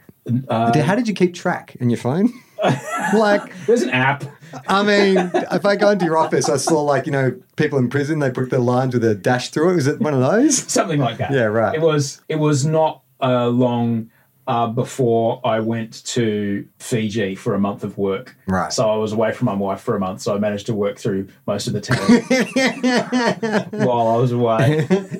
[0.48, 2.32] Uh, How did you keep track in your phone?
[3.14, 4.24] like, There's an app.
[4.68, 7.88] I mean, if I go into your office, I saw like, you know, people in
[7.88, 9.74] prison, they put their lines with a dash through it.
[9.76, 10.58] Was it one of those?
[10.70, 11.32] something like that.
[11.32, 11.74] Yeah, right.
[11.74, 12.20] It was.
[12.28, 14.10] It was not uh, long
[14.46, 18.36] uh, before I went to Fiji for a month of work.
[18.46, 18.72] Right.
[18.72, 20.20] So I was away from my wife for a month.
[20.20, 21.98] So I managed to work through most of the town
[23.86, 24.86] while I was away.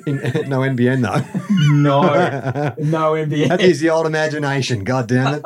[0.43, 1.73] No NBN though.
[1.73, 2.01] No,
[2.77, 3.47] no NBN.
[3.47, 4.83] That is the old imagination.
[4.83, 5.45] God damn it.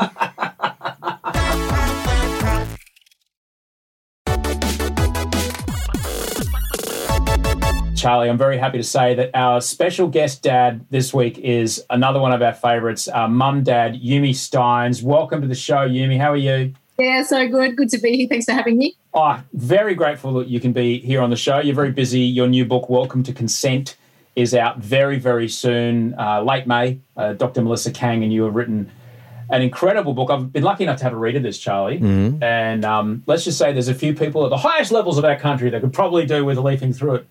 [8.08, 12.22] Charlie, I'm very happy to say that our special guest dad this week is another
[12.22, 15.04] one of our favourites, our mum dad, Yumi Stynes.
[15.04, 16.18] Welcome to the show, Yumi.
[16.18, 16.74] How are you?
[16.98, 17.76] Yeah, so good.
[17.76, 18.28] Good to be here.
[18.30, 18.96] Thanks for having me.
[19.14, 21.60] Oh, very grateful that you can be here on the show.
[21.60, 22.22] You're very busy.
[22.22, 23.98] Your new book, Welcome to Consent,
[24.38, 27.00] is out very, very soon, uh, late May.
[27.18, 27.62] Uh, Dr.
[27.62, 28.90] Melissa Kang and you have written
[29.50, 30.30] an incredible book.
[30.30, 31.98] I've been lucky enough to have a read of this, Charlie.
[32.42, 35.38] And um, let's just say there's a few people at the highest levels of our
[35.38, 37.28] country that could probably do with leafing through it.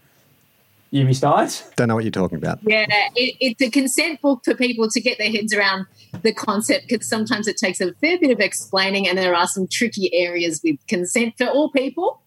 [0.96, 1.74] Yumi Stynes?
[1.76, 2.58] Don't know what you're talking about.
[2.62, 5.86] Yeah, it, it's a consent book for people to get their heads around
[6.22, 9.66] the concept because sometimes it takes a fair bit of explaining, and there are some
[9.68, 12.22] tricky areas with consent for all people.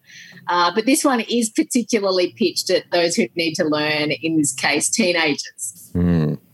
[0.47, 4.53] Uh, but this one is particularly pitched at those who need to learn, in this
[4.53, 5.91] case, teenagers.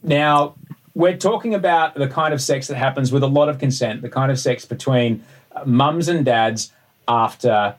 [0.03, 0.55] Now,
[0.93, 4.09] we're talking about the kind of sex that happens with a lot of consent, the
[4.09, 6.71] kind of sex between uh, mums and dads
[7.07, 7.75] after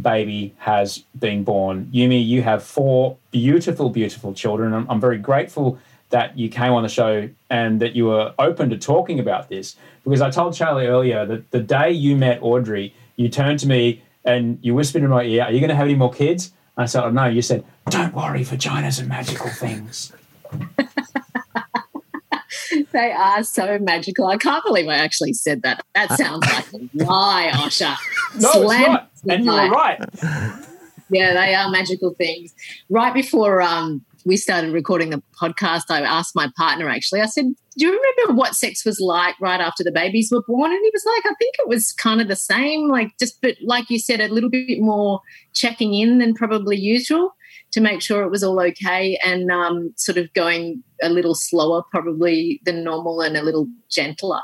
[0.00, 1.86] baby has been born.
[1.92, 4.72] Yumi, you have four beautiful, beautiful children.
[4.72, 5.78] I'm, I'm very grateful
[6.10, 9.76] that you came on the show and that you were open to talking about this
[10.04, 14.02] because I told Charlie earlier that the day you met Audrey, you turned to me
[14.24, 16.52] and you whispered in my ear, Are you going to have any more kids?
[16.76, 17.26] I said, oh, No.
[17.26, 20.12] You said, Don't worry, vaginas are magical things.
[22.92, 24.26] They are so magical.
[24.26, 25.84] I can't believe I actually said that.
[25.94, 27.96] That sounds like a lie, Osher.
[28.40, 28.98] No, Slam.
[29.28, 30.00] And you were right.
[31.10, 32.54] Yeah, they are magical things.
[32.88, 37.46] Right before um, we started recording the podcast, I asked my partner actually, I said,
[37.76, 40.70] Do you remember what sex was like right after the babies were born?
[40.70, 43.56] And he was like, I think it was kind of the same, like just, but
[43.62, 45.20] like you said, a little bit more
[45.52, 47.34] checking in than probably usual
[47.72, 51.82] to make sure it was all okay and um, sort of going a little slower
[51.90, 54.40] probably than normal and a little gentler.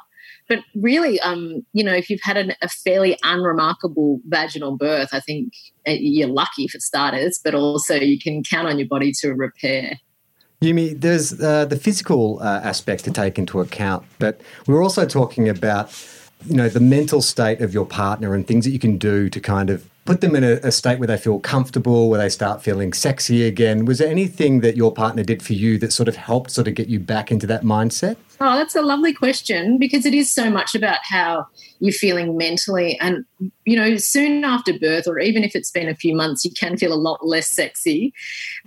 [0.49, 5.21] But really, um, you know, if you've had an, a fairly unremarkable vaginal birth, I
[5.21, 5.53] think
[5.89, 9.99] uh, you're lucky for starters, but also you can count on your body to repair.
[10.63, 15.05] Yumi, there's uh, the physical uh, aspect to take into account, but we we're also
[15.05, 15.93] talking about,
[16.49, 19.41] you know, the mental state of your partner and things that you can do to
[19.41, 22.63] kind of put them in a, a, state where they feel comfortable, where they start
[22.63, 23.85] feeling sexy again.
[23.85, 26.75] Was there anything that your partner did for you that sort of helped sort of
[26.75, 28.17] get you back into that mindset?
[28.41, 31.47] Oh, that's a lovely question because it is so much about how
[31.81, 32.99] you're feeling mentally.
[33.01, 33.25] And,
[33.65, 36.77] you know, soon after birth, or even if it's been a few months, you can
[36.77, 38.13] feel a lot less sexy.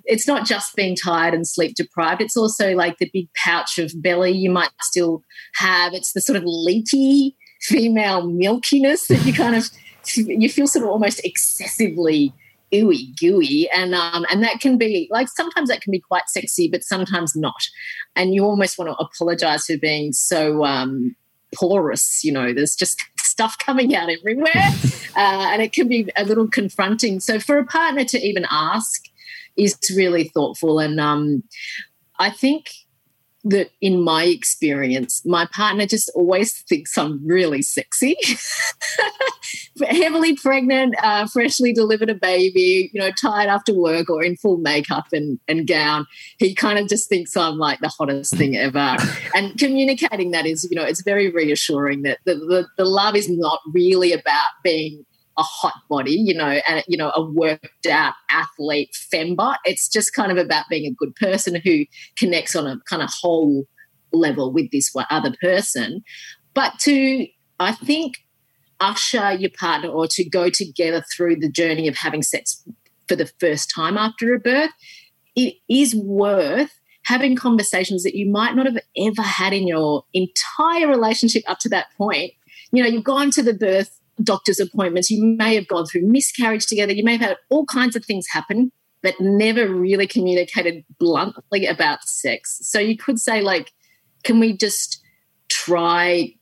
[0.06, 3.94] It's not just being tired and sleep deprived, it's also like the big pouch of
[4.02, 5.24] belly you might still
[5.56, 5.94] have.
[5.94, 9.70] It's the sort of leaky female milkiness that you kind of
[10.16, 12.34] you feel sort of almost excessively
[12.74, 16.70] ooey gooey and um and that can be like sometimes that can be quite sexy
[16.70, 17.68] but sometimes not.
[18.16, 21.16] And you almost want to apologize for being so um
[21.56, 24.54] porous you know there's just stuff coming out everywhere.
[25.16, 27.20] Uh, and it can be a little confronting.
[27.20, 29.06] So for a partner to even ask
[29.58, 30.80] is really thoughtful.
[30.80, 31.44] And um
[32.20, 32.70] i think
[33.46, 38.18] that in my experience, my partner just always thinks I'm really sexy.
[39.88, 44.58] Heavily pregnant, uh, freshly delivered a baby, you know, tired after work or in full
[44.58, 46.06] makeup and, and gown.
[46.38, 48.98] He kind of just thinks I'm like the hottest thing ever.
[49.34, 53.30] and communicating that is, you know, it's very reassuring that the, the, the love is
[53.30, 55.06] not really about being
[55.40, 59.56] a hot body, you know, and you know, a worked out athlete fembot.
[59.66, 61.86] It's just kind of about being a good person who
[62.18, 63.66] connects on a kind of whole
[64.12, 66.04] level with this other person.
[66.54, 67.28] But to,
[67.60, 68.18] I think,
[68.82, 72.64] usher your partner or to go together through the journey of having sex
[73.08, 74.72] for the first time after a birth,
[75.36, 76.72] it is worth
[77.06, 81.70] having conversations that you might not have ever had in your entire relationship up to
[81.70, 82.34] that point.
[82.72, 85.10] You know, you've gone to the birth doctor's appointments.
[85.10, 86.94] You may have gone through miscarriage together.
[86.94, 92.04] You may have had all kinds of things happen, but never really communicated bluntly about
[92.04, 92.60] sex.
[92.64, 93.72] So you could say, like,
[94.24, 95.02] can we just
[95.50, 96.34] try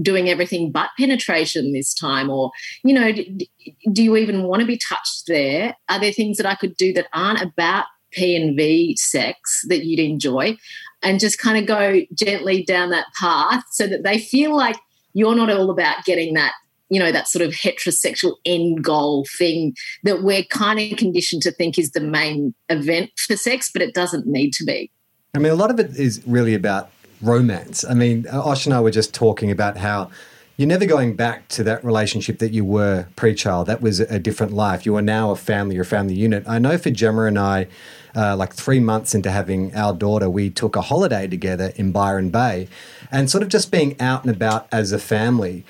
[0.00, 2.30] doing everything but penetration this time?
[2.30, 2.50] Or,
[2.84, 5.76] you know, do you even want to be touched there?
[5.88, 9.84] Are there things that I could do that aren't about P and V sex that
[9.84, 10.56] you'd enjoy?
[11.02, 14.76] And just kind of go gently down that path so that they feel like
[15.14, 16.52] you're not all about getting that
[16.90, 19.74] you know, that sort of heterosexual end goal thing
[20.04, 23.94] that we're kind of conditioned to think is the main event for sex, but it
[23.94, 24.90] doesn't need to be.
[25.34, 27.84] I mean, a lot of it is really about romance.
[27.84, 30.10] I mean, Osh and I were just talking about how
[30.56, 33.68] you're never going back to that relationship that you were pre-child.
[33.68, 34.84] That was a different life.
[34.84, 36.42] You are now a family, your family unit.
[36.48, 37.68] I know for Gemma and I,
[38.16, 42.30] uh, like three months into having our daughter, we took a holiday together in Byron
[42.30, 42.66] Bay,
[43.12, 45.64] and sort of just being out and about as a family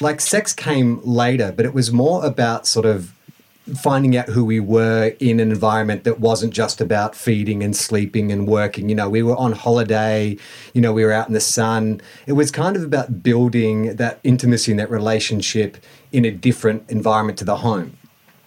[0.00, 3.12] like sex came later, but it was more about sort of
[3.76, 8.32] finding out who we were in an environment that wasn't just about feeding and sleeping
[8.32, 8.88] and working.
[8.88, 10.36] You know, we were on holiday,
[10.74, 12.00] you know, we were out in the sun.
[12.26, 15.76] It was kind of about building that intimacy and that relationship
[16.10, 17.96] in a different environment to the home.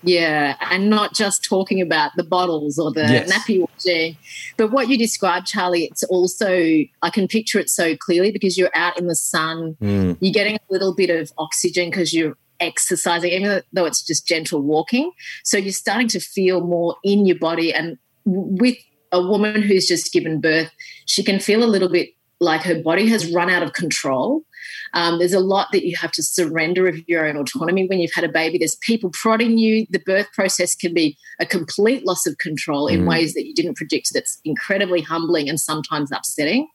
[0.05, 3.33] Yeah, and not just talking about the bottles or the yes.
[3.33, 4.17] nappy washing.
[4.55, 6.47] But what you described, Charlie, it's also,
[7.01, 10.15] I can picture it so clearly because you're out in the sun, mm.
[10.21, 14.61] you're getting a little bit of oxygen because you're exercising, even though it's just gentle
[14.61, 15.11] walking.
[15.43, 17.73] So you're starting to feel more in your body.
[17.73, 18.77] And with
[19.11, 20.71] a woman who's just given birth,
[21.05, 24.43] she can feel a little bit like her body has run out of control.
[24.93, 28.13] Um, there's a lot that you have to surrender of your own autonomy when you've
[28.13, 28.57] had a baby.
[28.57, 29.85] There's people prodding you.
[29.89, 33.09] The birth process can be a complete loss of control in mm.
[33.09, 34.13] ways that you didn't predict.
[34.13, 36.67] That's incredibly humbling and sometimes upsetting.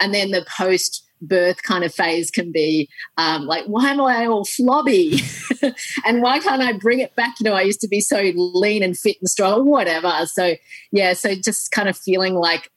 [0.00, 4.26] And then the post birth kind of phase can be um, like, why am I
[4.26, 5.22] all flobby?
[6.06, 7.36] and why can't I bring it back?
[7.40, 10.12] You know, I used to be so lean and fit and strong, whatever.
[10.26, 10.56] So,
[10.92, 12.70] yeah, so just kind of feeling like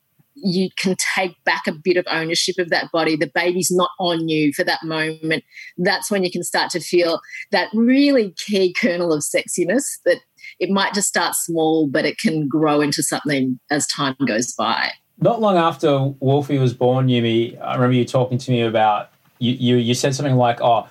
[0.44, 3.16] you can take back a bit of ownership of that body.
[3.16, 5.44] The baby's not on you for that moment.
[5.78, 7.20] That's when you can start to feel
[7.52, 10.18] that really key kernel of sexiness that
[10.60, 14.92] it might just start small, but it can grow into something as time goes by.
[15.22, 19.52] Not long after Wolfie was born, Yumi, I remember you talking to me about you.
[19.54, 20.88] You, you said something like, "Oh,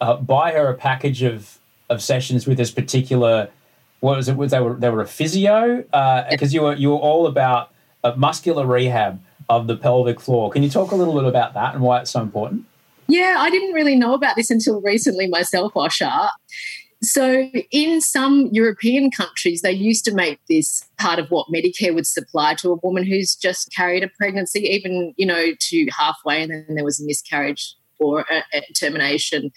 [0.00, 1.58] uh, buy her a package of
[1.88, 3.48] of sessions with this particular.
[4.00, 4.36] What was it?
[4.36, 5.84] They were they were a physio
[6.30, 7.72] because you were you were all about
[8.16, 10.50] muscular rehab of the pelvic floor.
[10.50, 12.64] Can you talk a little bit about that and why it's so important?
[13.06, 16.28] Yeah, I didn't really know about this until recently myself, Osher.
[17.00, 22.08] So, in some European countries, they used to make this part of what Medicare would
[22.08, 26.50] supply to a woman who's just carried a pregnancy, even, you know, to halfway, and
[26.50, 29.52] then there was a miscarriage or a, a termination.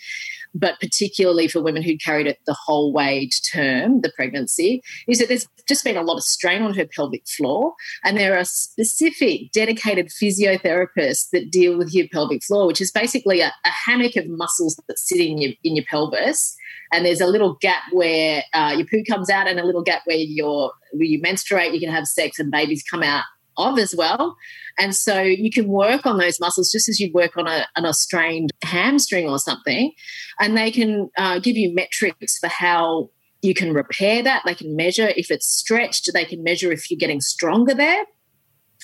[0.54, 5.20] But particularly for women who carried it the whole way to term, the pregnancy, is
[5.20, 7.74] that there's just been a lot of strain on her pelvic floor.
[8.04, 13.42] And there are specific dedicated physiotherapists that deal with your pelvic floor, which is basically
[13.42, 16.58] a, a hammock of muscles that sit in your, in your pelvis
[16.92, 20.02] and there's a little gap where uh, your poo comes out and a little gap
[20.06, 23.24] where you're where you menstruate you can have sex and babies come out
[23.58, 24.36] of as well.
[24.80, 27.86] And so you can work on those muscles just as you'd work on a, on
[27.86, 29.92] a strained hamstring or something.
[30.40, 33.10] And they can uh, give you metrics for how
[33.42, 34.44] you can repair that.
[34.46, 36.10] They can measure if it's stretched.
[36.14, 38.06] They can measure if you're getting stronger there.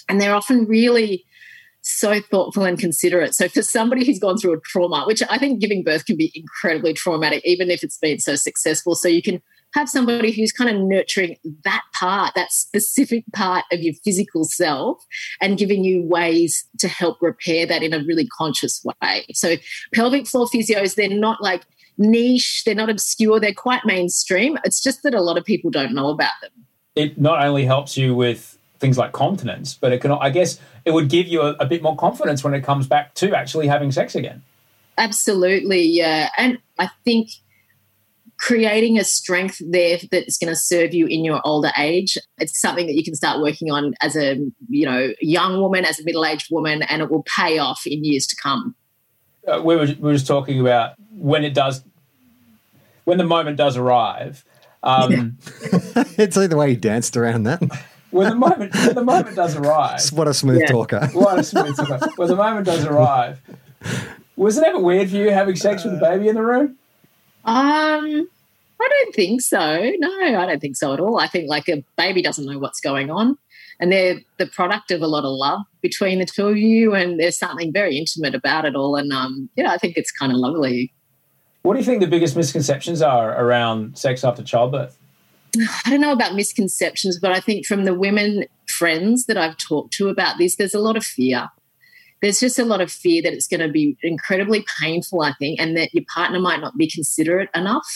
[0.10, 1.26] And they're often really
[1.82, 3.34] so thoughtful and considerate.
[3.34, 6.32] So for somebody who's gone through a trauma, which I think giving birth can be
[6.36, 8.94] incredibly traumatic, even if it's been so successful.
[8.96, 9.42] So you can
[9.78, 14.98] have somebody who's kind of nurturing that part, that specific part of your physical self,
[15.40, 19.26] and giving you ways to help repair that in a really conscious way.
[19.34, 19.56] So
[19.94, 21.64] pelvic floor physios, they're not like
[22.00, 24.58] niche, they're not obscure, they're quite mainstream.
[24.64, 26.52] It's just that a lot of people don't know about them.
[26.96, 30.92] It not only helps you with things like continence, but it can, I guess, it
[30.92, 33.92] would give you a, a bit more confidence when it comes back to actually having
[33.92, 34.42] sex again.
[34.98, 36.30] Absolutely, yeah.
[36.36, 37.30] And I think
[38.40, 42.86] creating a strength there that's going to serve you in your older age it's something
[42.88, 44.36] that you can start working on as a
[44.70, 48.28] you know young woman as a middle-aged woman and it will pay off in years
[48.28, 48.76] to come
[49.48, 51.84] Uh, we, were, we were just talking about when it does,
[53.06, 54.44] when the moment does arrive.
[54.84, 55.38] Um,
[56.18, 57.62] it's like the way he danced around that.
[58.12, 60.68] When the moment, when the moment does arrive, what a smooth Yeah.
[60.68, 61.10] talker.
[61.14, 62.12] What a smooth talker.
[62.16, 63.42] When the moment does arrive,
[64.36, 66.78] was it ever weird for you having sex with a baby in the room?
[67.48, 68.28] Um,
[68.80, 69.92] I don't think so.
[69.98, 71.20] No, I don't think so at all.
[71.20, 73.38] I think like a baby doesn't know what's going on,
[73.80, 77.20] and they're the product of a lot of love between the two of you, and
[77.20, 78.96] there's something very intimate about it all.
[78.96, 80.94] And um, yeah, I think it's kind of lovely.
[81.64, 84.98] What do you think the biggest misconceptions are around sex after childbirth?
[85.86, 89.94] I don't know about misconceptions, but I think from the women friends that I've talked
[89.94, 91.50] to about this, there's a lot of fear.
[92.22, 95.60] There's just a lot of fear that it's going to be incredibly painful, I think,
[95.60, 97.88] and that your partner might not be considerate enough.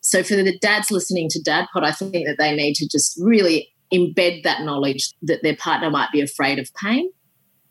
[0.00, 3.18] So for the dads listening to Dad Pod, I think that they need to just
[3.20, 7.10] really embed that knowledge that their partner might be afraid of pain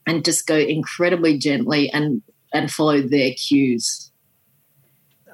[0.07, 2.21] and just go incredibly gently and
[2.53, 4.11] and follow their cues.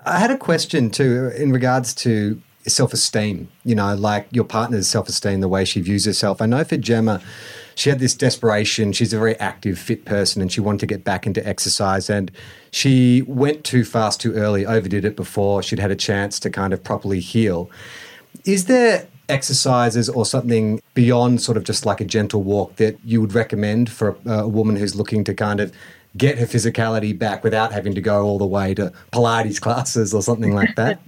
[0.05, 4.87] I had a question too in regards to self esteem, you know, like your partner's
[4.87, 6.41] self esteem, the way she views herself.
[6.41, 7.21] I know for Gemma,
[7.79, 8.91] she had this desperation.
[8.91, 12.09] She's a very active, fit person and she wanted to get back into exercise.
[12.09, 12.29] And
[12.71, 16.73] she went too fast, too early, overdid it before she'd had a chance to kind
[16.73, 17.71] of properly heal.
[18.43, 23.21] Is there exercises or something beyond sort of just like a gentle walk that you
[23.21, 25.71] would recommend for a, a woman who's looking to kind of
[26.17, 30.21] get her physicality back without having to go all the way to Pilates classes or
[30.21, 30.99] something like that?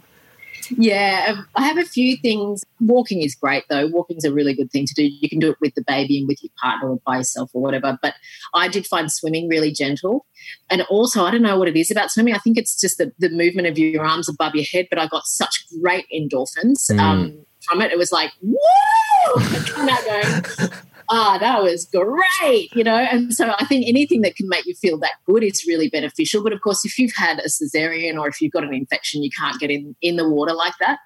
[0.78, 2.64] Yeah, um, I have a few things.
[2.80, 3.88] Walking is great, though.
[3.88, 5.04] Walking's a really good thing to do.
[5.04, 7.62] You can do it with the baby and with your partner or by yourself or
[7.62, 7.98] whatever.
[8.02, 8.16] But
[8.54, 10.26] I did find swimming really gentle.
[10.70, 12.34] And also, I don't know what it is about swimming.
[12.34, 15.08] I think it's just the, the movement of your arms above your head, but I
[15.08, 17.92] got such great endorphins um, from it.
[17.92, 18.58] It was like, woo!
[19.38, 20.72] I out going,
[21.12, 22.96] ah, that was great, you know.
[22.96, 26.42] And so I think anything that can make you feel that good is really beneficial.
[26.42, 29.30] But of course, if you've had a cesarean or if you've got an infection, you
[29.38, 31.00] can't get in in the water like that.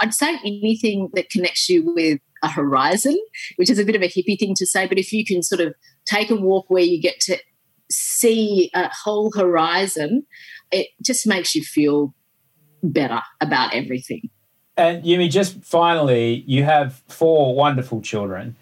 [0.00, 3.18] I'd say anything that connects you with a horizon,
[3.56, 5.60] which is a bit of a hippie thing to say, but if you can sort
[5.60, 5.74] of
[6.06, 7.38] take a walk where you get to
[7.90, 10.24] see a whole horizon,
[10.70, 12.14] it just makes you feel
[12.82, 14.28] better about everything.
[14.76, 18.54] And Yumi, just finally, you have four wonderful children.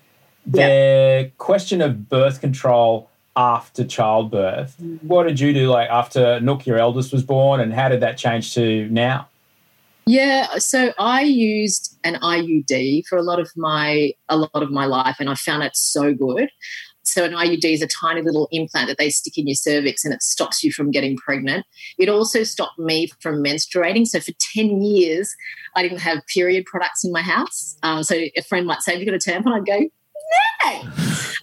[0.53, 0.69] Yeah.
[0.69, 6.79] The question of birth control after childbirth, what did you do like after Nook, your
[6.79, 9.29] eldest, was born, and how did that change to now?
[10.07, 14.87] Yeah, so I used an IUD for a lot of my a lot of my
[14.87, 16.49] life, and I found it so good.
[17.03, 20.15] So an IUD is a tiny little implant that they stick in your cervix, and
[20.15, 21.67] it stops you from getting pregnant.
[21.99, 24.07] It also stopped me from menstruating.
[24.07, 25.35] So for ten years,
[25.75, 27.77] I didn't have period products in my house.
[27.83, 29.89] Um, so a friend might say, "Have you got a tampon?" I'd go,
[30.65, 30.83] nay.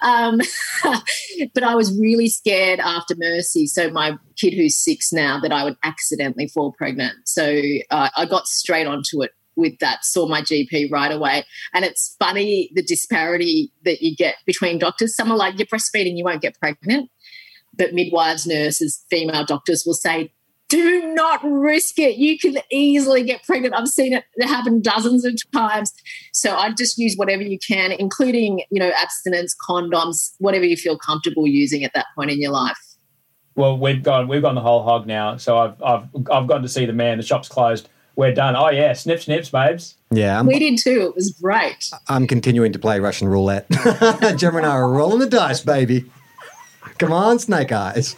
[0.01, 0.39] Um,
[1.53, 3.67] but I was really scared after Mercy.
[3.67, 7.15] So my kid, who's six now, that I would accidentally fall pregnant.
[7.25, 10.03] So uh, I got straight onto it with that.
[10.03, 15.15] Saw my GP right away, and it's funny the disparity that you get between doctors.
[15.15, 17.09] Some are like, "You're breastfeeding, you won't get pregnant,"
[17.75, 20.33] but midwives, nurses, female doctors will say.
[20.73, 22.15] Do not risk it.
[22.15, 23.75] You can easily get pregnant.
[23.75, 25.93] I've seen it happen dozens of times.
[26.31, 30.97] So I just use whatever you can, including, you know, abstinence, condoms, whatever you feel
[30.97, 32.77] comfortable using at that point in your life.
[33.53, 35.37] Well, we've gone we've gone the whole hog now.
[35.37, 37.17] So I've I've I've gone to see the man.
[37.17, 37.87] The shop's closed.
[38.15, 38.55] We're done.
[38.55, 39.95] Oh yeah, snip snips, babes.
[40.09, 41.01] Yeah, I'm, We did too.
[41.01, 41.91] It was great.
[42.07, 43.69] I'm continuing to play Russian roulette.
[44.37, 46.05] Gemma and I are rolling the dice, baby.
[46.97, 48.15] Come on, snake eyes.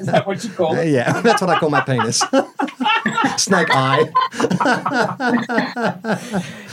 [0.00, 0.88] Is that what you call it?
[0.88, 2.18] Yeah, that's what I call my penis.
[3.36, 4.04] snake eye.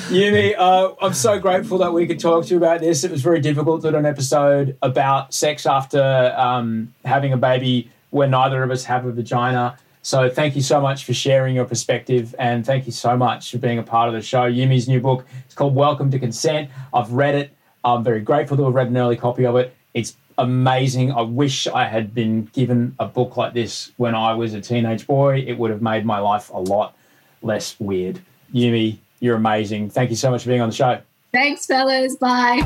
[0.10, 3.04] Yumi, uh, I'm so grateful that we could talk to you about this.
[3.04, 7.90] It was very difficult to do an episode about sex after um, having a baby
[8.10, 9.78] where neither of us have a vagina.
[10.04, 13.60] So thank you so much for sharing your perspective and thank you so much for
[13.60, 14.50] being a part of the show.
[14.50, 16.70] Yumi's new book, it's called Welcome to Consent.
[16.94, 17.56] I've read it.
[17.84, 19.76] I'm very grateful to have read an early copy of it.
[19.94, 21.12] It's amazing.
[21.12, 25.08] I wish I had been given a book like this when I was a teenage
[25.08, 25.40] boy.
[25.40, 26.96] It would have made my life a lot
[27.42, 28.22] less weird.
[28.54, 29.90] Yumi, you're amazing.
[29.90, 31.00] Thank you so much for being on the show.
[31.32, 32.16] Thanks, fellas.
[32.18, 32.62] Bye.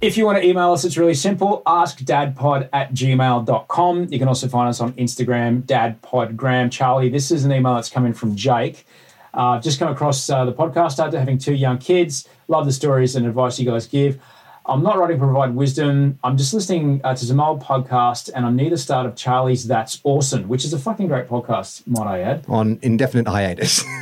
[0.00, 1.62] If you want to email us, it's really simple.
[1.66, 4.06] AskDadPod at gmail.com.
[4.10, 6.70] You can also find us on Instagram, DadPodgram.
[6.72, 8.86] Charlie, this is an email that's coming from Jake.
[9.34, 12.26] Uh, I've just come across uh, the podcast after having two young kids.
[12.48, 14.18] Love the stories and advice you guys give.
[14.66, 16.18] I'm not writing to provide wisdom.
[16.22, 19.66] I'm just listening uh, to some old podcast, and I'm near the start of Charlie's
[19.66, 22.44] That's Awesome, which is a fucking great podcast, might I add.
[22.48, 23.84] On indefinite hiatus.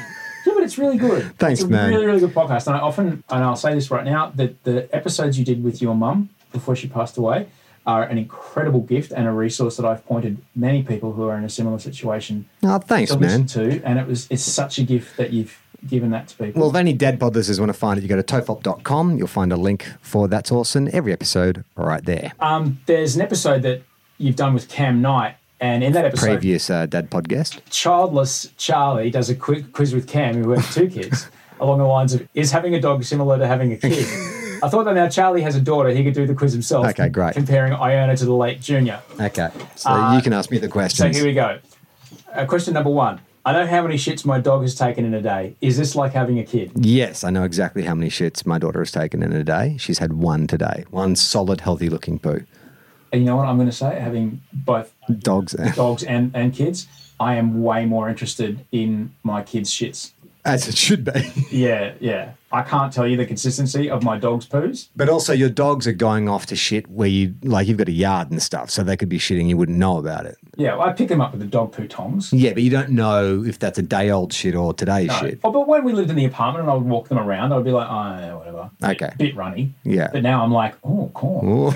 [0.47, 1.37] Yeah, but it's really good.
[1.39, 1.91] Thanks, it's a man.
[1.91, 2.69] Really, really good podcast.
[2.69, 5.83] And I often, and I'll say this right now, that the episodes you did with
[5.83, 7.49] your mum before she passed away
[7.87, 11.45] are an incredible gift and a resource that I've pointed many people who are in
[11.45, 13.47] a similar situation oh, thanks, to man.
[13.47, 13.85] listen to.
[13.85, 16.61] And it was it's such a gift that you've given that to people.
[16.61, 19.17] Well, if any dead pod listeners want to find it, you go to tofop.com.
[19.19, 20.89] You'll find a link for That's Awesome.
[20.93, 22.33] Every episode right there.
[22.41, 23.83] um, there's an episode that
[24.19, 27.61] you've done with Cam Knight, and in that episode, Previous uh, dad pod guest.
[27.71, 31.29] childless Charlie does a quick quiz with Cam, who has two kids,
[31.61, 34.07] along the lines of Is having a dog similar to having a kid?
[34.63, 36.85] I thought that now Charlie has a daughter, he could do the quiz himself.
[36.89, 37.35] Okay, great.
[37.35, 39.01] Comparing Iona to the late junior.
[39.21, 39.51] Okay.
[39.77, 41.17] So Uh, you can ask me the questions.
[41.17, 41.61] So here we go.
[42.35, 43.21] Uh, question number one.
[43.49, 45.57] I know how many shits my dog has taken in a day.
[45.63, 46.71] Is this like having a kid?
[46.75, 49.79] Yes, I know exactly how many shits my daughter has taken in a day.
[49.79, 50.85] She's had one today.
[50.91, 52.45] One solid, healthy looking poo.
[53.11, 53.99] And you know what I'm going to say?
[53.99, 55.55] Having both Dogs.
[55.75, 56.89] dogs and, and kids,
[57.19, 60.11] I am way more interested in my kids' shits.
[60.49, 61.33] As it should be.
[61.51, 62.33] Yeah, yeah.
[62.53, 64.89] I can't tell you the consistency of my dog's poos.
[64.97, 67.93] But also, your dogs are going off to shit where you, like, you've got a
[67.93, 70.37] yard and stuff, so they could be shitting, you wouldn't know about it.
[70.57, 72.33] Yeah, well, I pick them up with the dog poo tongs.
[72.33, 75.15] Yeah, but you don't know if that's a day old shit or today's No.
[75.21, 75.41] shit.
[75.45, 77.65] Oh, but when we lived in the apartment and I would walk them around, I'd
[77.65, 78.71] be like, oh, yeah, whatever.
[78.81, 79.13] Bit- Okay.
[79.19, 79.75] Bit runny.
[79.85, 80.09] Yeah.
[80.13, 81.75] But now I'm like, oh, cool.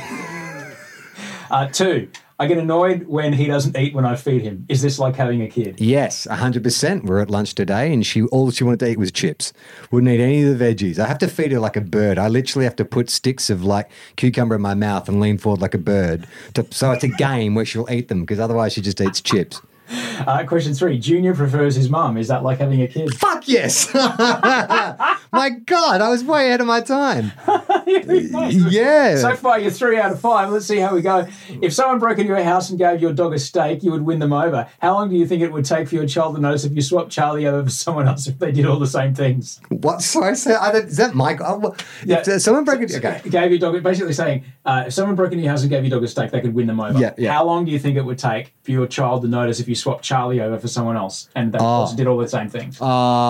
[1.50, 2.08] Uh, two,
[2.38, 4.66] I get annoyed when he doesn't eat when I feed him.
[4.68, 5.80] Is this like having a kid?
[5.80, 7.04] Yes, 100%.
[7.04, 9.52] We're at lunch today and she all she wanted to eat was chips.
[9.90, 10.98] Wouldn't eat any of the veggies.
[10.98, 12.18] I have to feed her like a bird.
[12.18, 15.60] I literally have to put sticks of like cucumber in my mouth and lean forward
[15.60, 16.26] like a bird.
[16.54, 19.60] To, so it's a game where she'll eat them because otherwise she just eats chips.
[19.90, 22.16] Uh, question three, Junior prefers his mum.
[22.16, 23.12] Is that like having a kid?
[23.14, 23.92] Fuck yes.
[23.94, 27.32] my God, I was way ahead of my time.
[27.86, 29.16] Yeah.
[29.16, 30.50] So far, you're three out of five.
[30.50, 31.26] Let's see how we go.
[31.60, 34.18] If someone broke into your house and gave your dog a steak, you would win
[34.18, 34.68] them over.
[34.80, 36.80] How long do you think it would take for your child to notice if you
[36.82, 39.60] swapped Charlie over for someone else if they did all the same things?
[39.68, 40.00] what?
[40.02, 40.56] Sorry, sir.
[40.60, 41.40] I don't, is that Mike?
[41.42, 41.74] Oh,
[42.04, 42.20] Yeah.
[42.20, 42.94] if, uh, someone broke it.
[42.94, 43.20] Okay.
[43.28, 45.90] Gave your dog, basically saying, uh, if someone broke into your house and gave your
[45.90, 46.98] dog a steak, they could win them over.
[46.98, 47.32] Yeah, yeah.
[47.32, 49.71] How long do you think it would take for your child to notice if you
[49.74, 51.64] swapped Charlie over for someone else and they Oh.
[51.64, 52.80] also did all the same things?
[52.80, 52.86] Uh,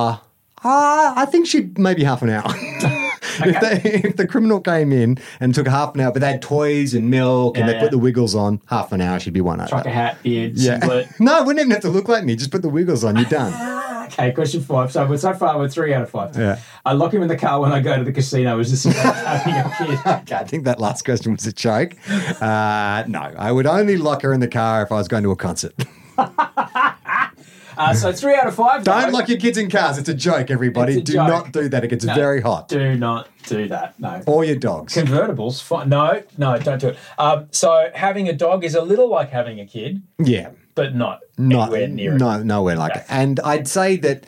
[0.09, 0.19] uh,
[0.65, 2.45] I think she'd maybe half an hour.
[3.45, 6.43] if, they, if the criminal came in and took half an hour, but they had
[6.43, 9.41] toys and milk and Yeah, they put the wiggles on, half an hour she'd be
[9.41, 9.69] one over.
[9.69, 10.79] Trucker hat, beard, Yeah.
[10.79, 11.09] singlet.
[11.21, 12.37] no, it wouldn't even have to look like me.
[12.37, 13.17] Just put the wiggles on.
[13.17, 13.81] You're done.
[14.13, 14.93] Okay, question five.
[14.93, 16.37] So, so far, we're three out of five.
[16.37, 16.59] Yeah.
[16.85, 18.59] I lock him in the car when I go to the casino.
[18.59, 19.99] Is this having a kid?
[20.25, 21.95] Okay, I think that last question was a joke.
[22.43, 25.31] Uh, no, I would only lock her in the car if I was going to
[25.31, 25.73] a concert.
[27.75, 28.85] Uh, so three out of five.
[28.85, 29.19] Don't no.
[29.19, 29.97] lock your kids in cars.
[29.97, 30.93] It's a joke, everybody.
[30.93, 31.29] It's a Do joke.
[31.29, 31.83] not do that.
[31.85, 32.15] It gets No.
[32.15, 32.69] very hot.
[32.69, 33.99] Do not do that.
[33.99, 34.23] No.
[34.27, 34.95] Or your dogs.
[34.95, 35.89] Convertibles, fine.
[35.89, 36.99] No, no, don't do it.
[37.19, 40.51] Um, so having a dog is a little like having a kid, Yeah.
[40.75, 42.19] but not Not, anywhere near it.
[42.19, 43.05] no, nowhere like it.
[43.09, 44.25] And I'd say that,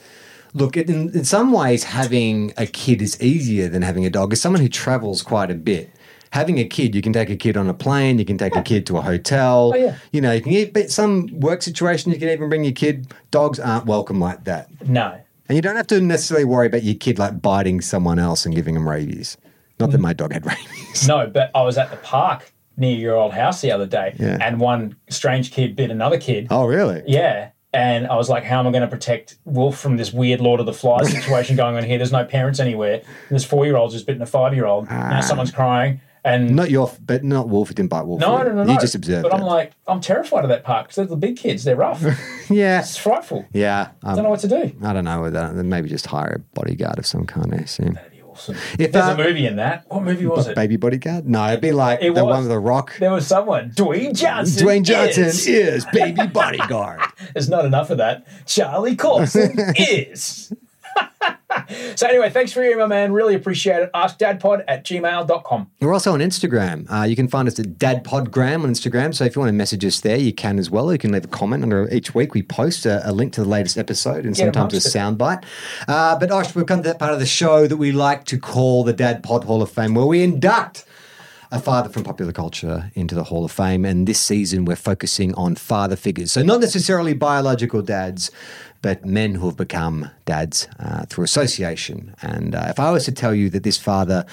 [0.56, 4.32] Look, in, in some ways, having a kid is easier than having a dog.
[4.32, 5.90] As someone who travels quite a bit,
[6.34, 8.62] having a kid, you can take a kid on a plane, you can take a
[8.62, 9.70] kid to a hotel.
[9.72, 9.96] Oh, yeah.
[10.10, 13.14] You know, you can get but some work situation, you can even bring your kid.
[13.30, 14.68] Dogs aren't welcome like that.
[14.88, 15.16] No.
[15.48, 18.52] And you don't have to necessarily worry about your kid like biting someone else and
[18.52, 19.36] giving them rabies.
[19.78, 20.02] Not that mm.
[20.02, 21.06] my dog had rabies.
[21.06, 24.38] No, but I was at the park near your old house the other day, Yeah.
[24.40, 26.48] and one strange kid bit another kid.
[26.50, 27.04] Oh, really?
[27.06, 27.50] Yeah.
[27.72, 30.58] And I was like, how am I going to protect Wolf from this weird Lord
[30.58, 31.98] of the Flies situation going on here?
[31.98, 33.02] There's no parents anywhere.
[33.30, 34.90] This four year old just bitten a five year old.
[34.90, 35.20] Now ah.
[35.20, 36.00] someone's crying.
[36.26, 37.70] And Not your, but not Wolf.
[37.70, 38.18] It didn't bite Wolf.
[38.20, 38.72] no, no, no, no.
[38.72, 39.34] You just observed But it.
[39.34, 41.64] I'm like, I'm terrified of that park because they're the big kids.
[41.64, 42.02] They're rough.
[42.50, 43.44] yeah, it's frightful.
[43.52, 43.90] yeah.
[44.02, 44.74] I Um, don't know what to do.
[44.82, 45.20] I don't know.
[45.20, 47.52] Whether, maybe just hire a bodyguard of some kind.
[47.52, 47.92] I assume.
[47.94, 48.56] That'd be awesome.
[48.78, 49.84] If There's uh, a movie in that.
[49.88, 50.56] What movie was it?
[50.56, 51.28] baby bodyguard?
[51.28, 52.30] No, it'd be like It the was.
[52.32, 52.96] one with the Rock.
[52.98, 53.72] There was someone.
[53.72, 54.66] Dwayne Johnson.
[54.66, 55.46] Dwayne Johnson is.
[55.46, 57.00] is baby bodyguard.
[57.34, 58.26] There's not enough of that.
[58.46, 60.50] Charlie Clausen is.
[61.96, 63.12] so anyway, thanks for your email, man.
[63.12, 63.90] Really appreciate it.
[63.92, 65.70] AskDadPod at gmail.com.
[65.80, 66.90] We're also on Instagram.
[66.90, 69.14] Uh, you can find us at DadPodgram on Instagram.
[69.14, 70.92] So if you want to message us there, you can as well.
[70.92, 72.34] You can leave a comment under each week.
[72.34, 75.44] We post a, a link to the latest episode and Get sometimes a soundbite.
[75.88, 78.38] Uh, but Osh, we've come to that part of the show that we like to
[78.38, 80.84] call the Dad Pod Hall of Fame, where we induct
[81.50, 83.84] a father from popular culture into the Hall of Fame.
[83.84, 86.32] And this season, we're focusing on father figures.
[86.32, 88.30] So, not necessarily biological dads,
[88.82, 92.14] but men who have become dads uh, through association.
[92.20, 94.26] And uh, if I was to tell you that this father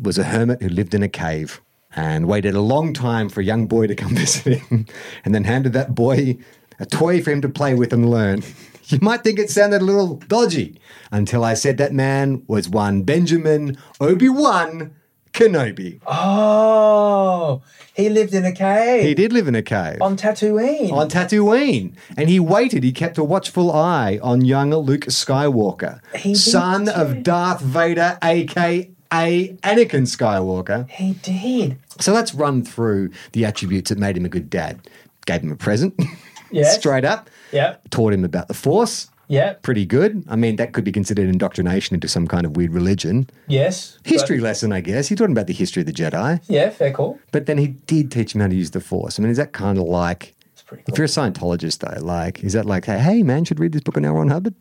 [0.00, 1.60] was a hermit who lived in a cave
[1.94, 4.86] and waited a long time for a young boy to come visit him
[5.24, 6.38] and then handed that boy
[6.80, 8.42] a toy for him to play with and learn.
[8.88, 10.78] You might think it sounded a little dodgy
[11.10, 14.94] until I said that man was one Benjamin Obi-Wan
[15.34, 16.00] Kenobi.
[16.06, 17.60] Oh,
[17.94, 19.98] he lived in a cave He did live in a cave.
[20.00, 20.92] on Tatooine.
[20.92, 22.84] on Tatooine, and he waited.
[22.84, 28.88] He kept a watchful eye on young Luke Skywalker, He son of Darth Vader, aka
[29.10, 30.88] Anakin Skywalker.
[30.88, 31.78] he did.
[32.00, 34.80] So let's run through the attributes that made him a good dad.
[35.26, 35.94] Gave him a present,
[36.52, 36.76] Yes.
[36.76, 37.28] straight up.
[37.52, 37.76] Yeah.
[37.90, 39.08] Taught him about the Force.
[39.28, 39.54] Yeah.
[39.62, 40.24] Pretty good.
[40.28, 43.28] I mean, that could be considered indoctrination into some kind of weird religion.
[43.48, 43.98] Yes.
[44.02, 45.08] but- History lesson, I guess.
[45.08, 46.40] He taught him about the history of the Jedi.
[46.48, 47.18] yeah, fair call.
[47.32, 49.18] But then he did teach him how to use the Force.
[49.18, 52.44] I mean, is that kind of like It's pretty if you're a Scientologist, though, like,
[52.44, 54.12] is that like, hey, man, should read this book on L.
[54.14, 54.54] Ron Hubbard?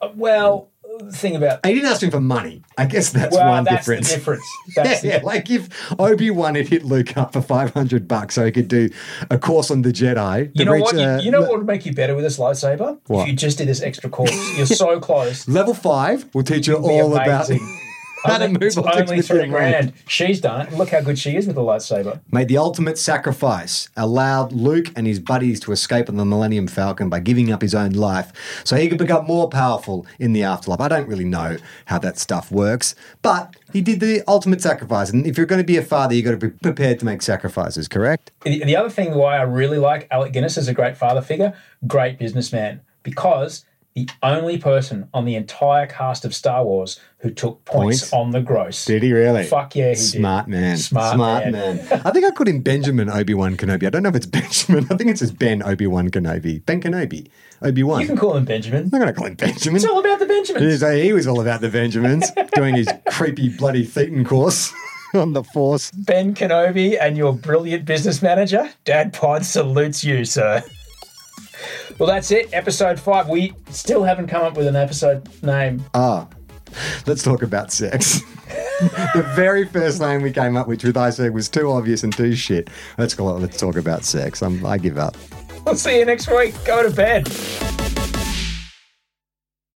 [0.00, 0.69] Uh, Well,
[1.12, 2.62] thing about He didn't ask him for money.
[2.78, 4.08] I guess that's well, one that's difference.
[4.08, 4.44] the difference.
[4.76, 8.06] Yeah, That's the yeah, like if Obi Wan had hit Luke up for five hundred
[8.06, 8.88] bucks so he could do
[9.30, 10.50] a course on the Jedi.
[10.54, 10.94] You know reach, what?
[10.94, 12.98] You, uh, you know le- what would make you better with this lightsaber?
[13.06, 13.22] What?
[13.22, 14.30] If you just did this extra course.
[14.56, 15.48] You're so close.
[15.48, 17.80] Level five will teach you all about amazing.
[18.24, 19.92] how to move it's objects only three your grand.
[20.06, 20.72] She's done it.
[20.72, 22.20] Look how good she is with the lightsaber.
[22.30, 27.08] Made the ultimate sacrifice, allowed Luke and his buddies to escape on the Millennium Falcon
[27.08, 28.32] by giving up his own life
[28.64, 30.80] so he could become more powerful in the afterlife.
[30.80, 31.56] I don't really know
[31.86, 35.10] how that stuff works, but he did the ultimate sacrifice.
[35.10, 37.22] And if you're going to be a father, you've got to be prepared to make
[37.22, 38.30] sacrifices, correct?
[38.42, 41.54] The, the other thing why I really like Alec Guinness as a great father figure,
[41.86, 43.64] great businessman, because
[43.94, 48.12] the only person on the entire cast of Star Wars who took points, Points?
[48.12, 48.84] on the gross.
[48.84, 49.44] Did he really?
[49.44, 50.52] Fuck yeah, he Smart did.
[50.52, 50.76] man.
[50.76, 51.52] Smart, man.
[51.52, 52.02] man.
[52.04, 53.86] I think I called him Benjamin Obi Wan Kenobi.
[53.86, 54.86] I don't know if it's Benjamin.
[54.90, 56.64] I think it's just Ben Obi Wan Kenobi.
[56.64, 57.28] Ben Kenobi.
[57.62, 58.00] Obi Wan.
[58.00, 58.84] You can call him Benjamin.
[58.84, 59.76] I'm not going to call him Benjamin.
[59.76, 60.80] It's all about the Benjamins.
[60.80, 64.72] He eh, he was all about the Benjamins, doing his creepy bloody Thetan course
[65.12, 65.90] on the Force.
[65.90, 70.62] Ben Kenobi and your brilliant business manager, Dad Pod salutes you, sir.
[72.00, 72.48] Well, that's it.
[72.54, 73.28] Episode five.
[73.28, 75.84] We still haven't come up with an episode name.
[75.92, 76.26] Ah,
[77.06, 78.20] let's talk about sex.
[79.14, 82.10] the very first name we came up with, with I said, was too obvious and
[82.10, 82.70] too shit.
[82.96, 83.40] Let's call it.
[83.40, 84.40] Let's talk about sex.
[84.40, 85.14] I'm, I give up.
[85.66, 86.54] We'll see you next week.
[86.64, 87.28] Go to bed.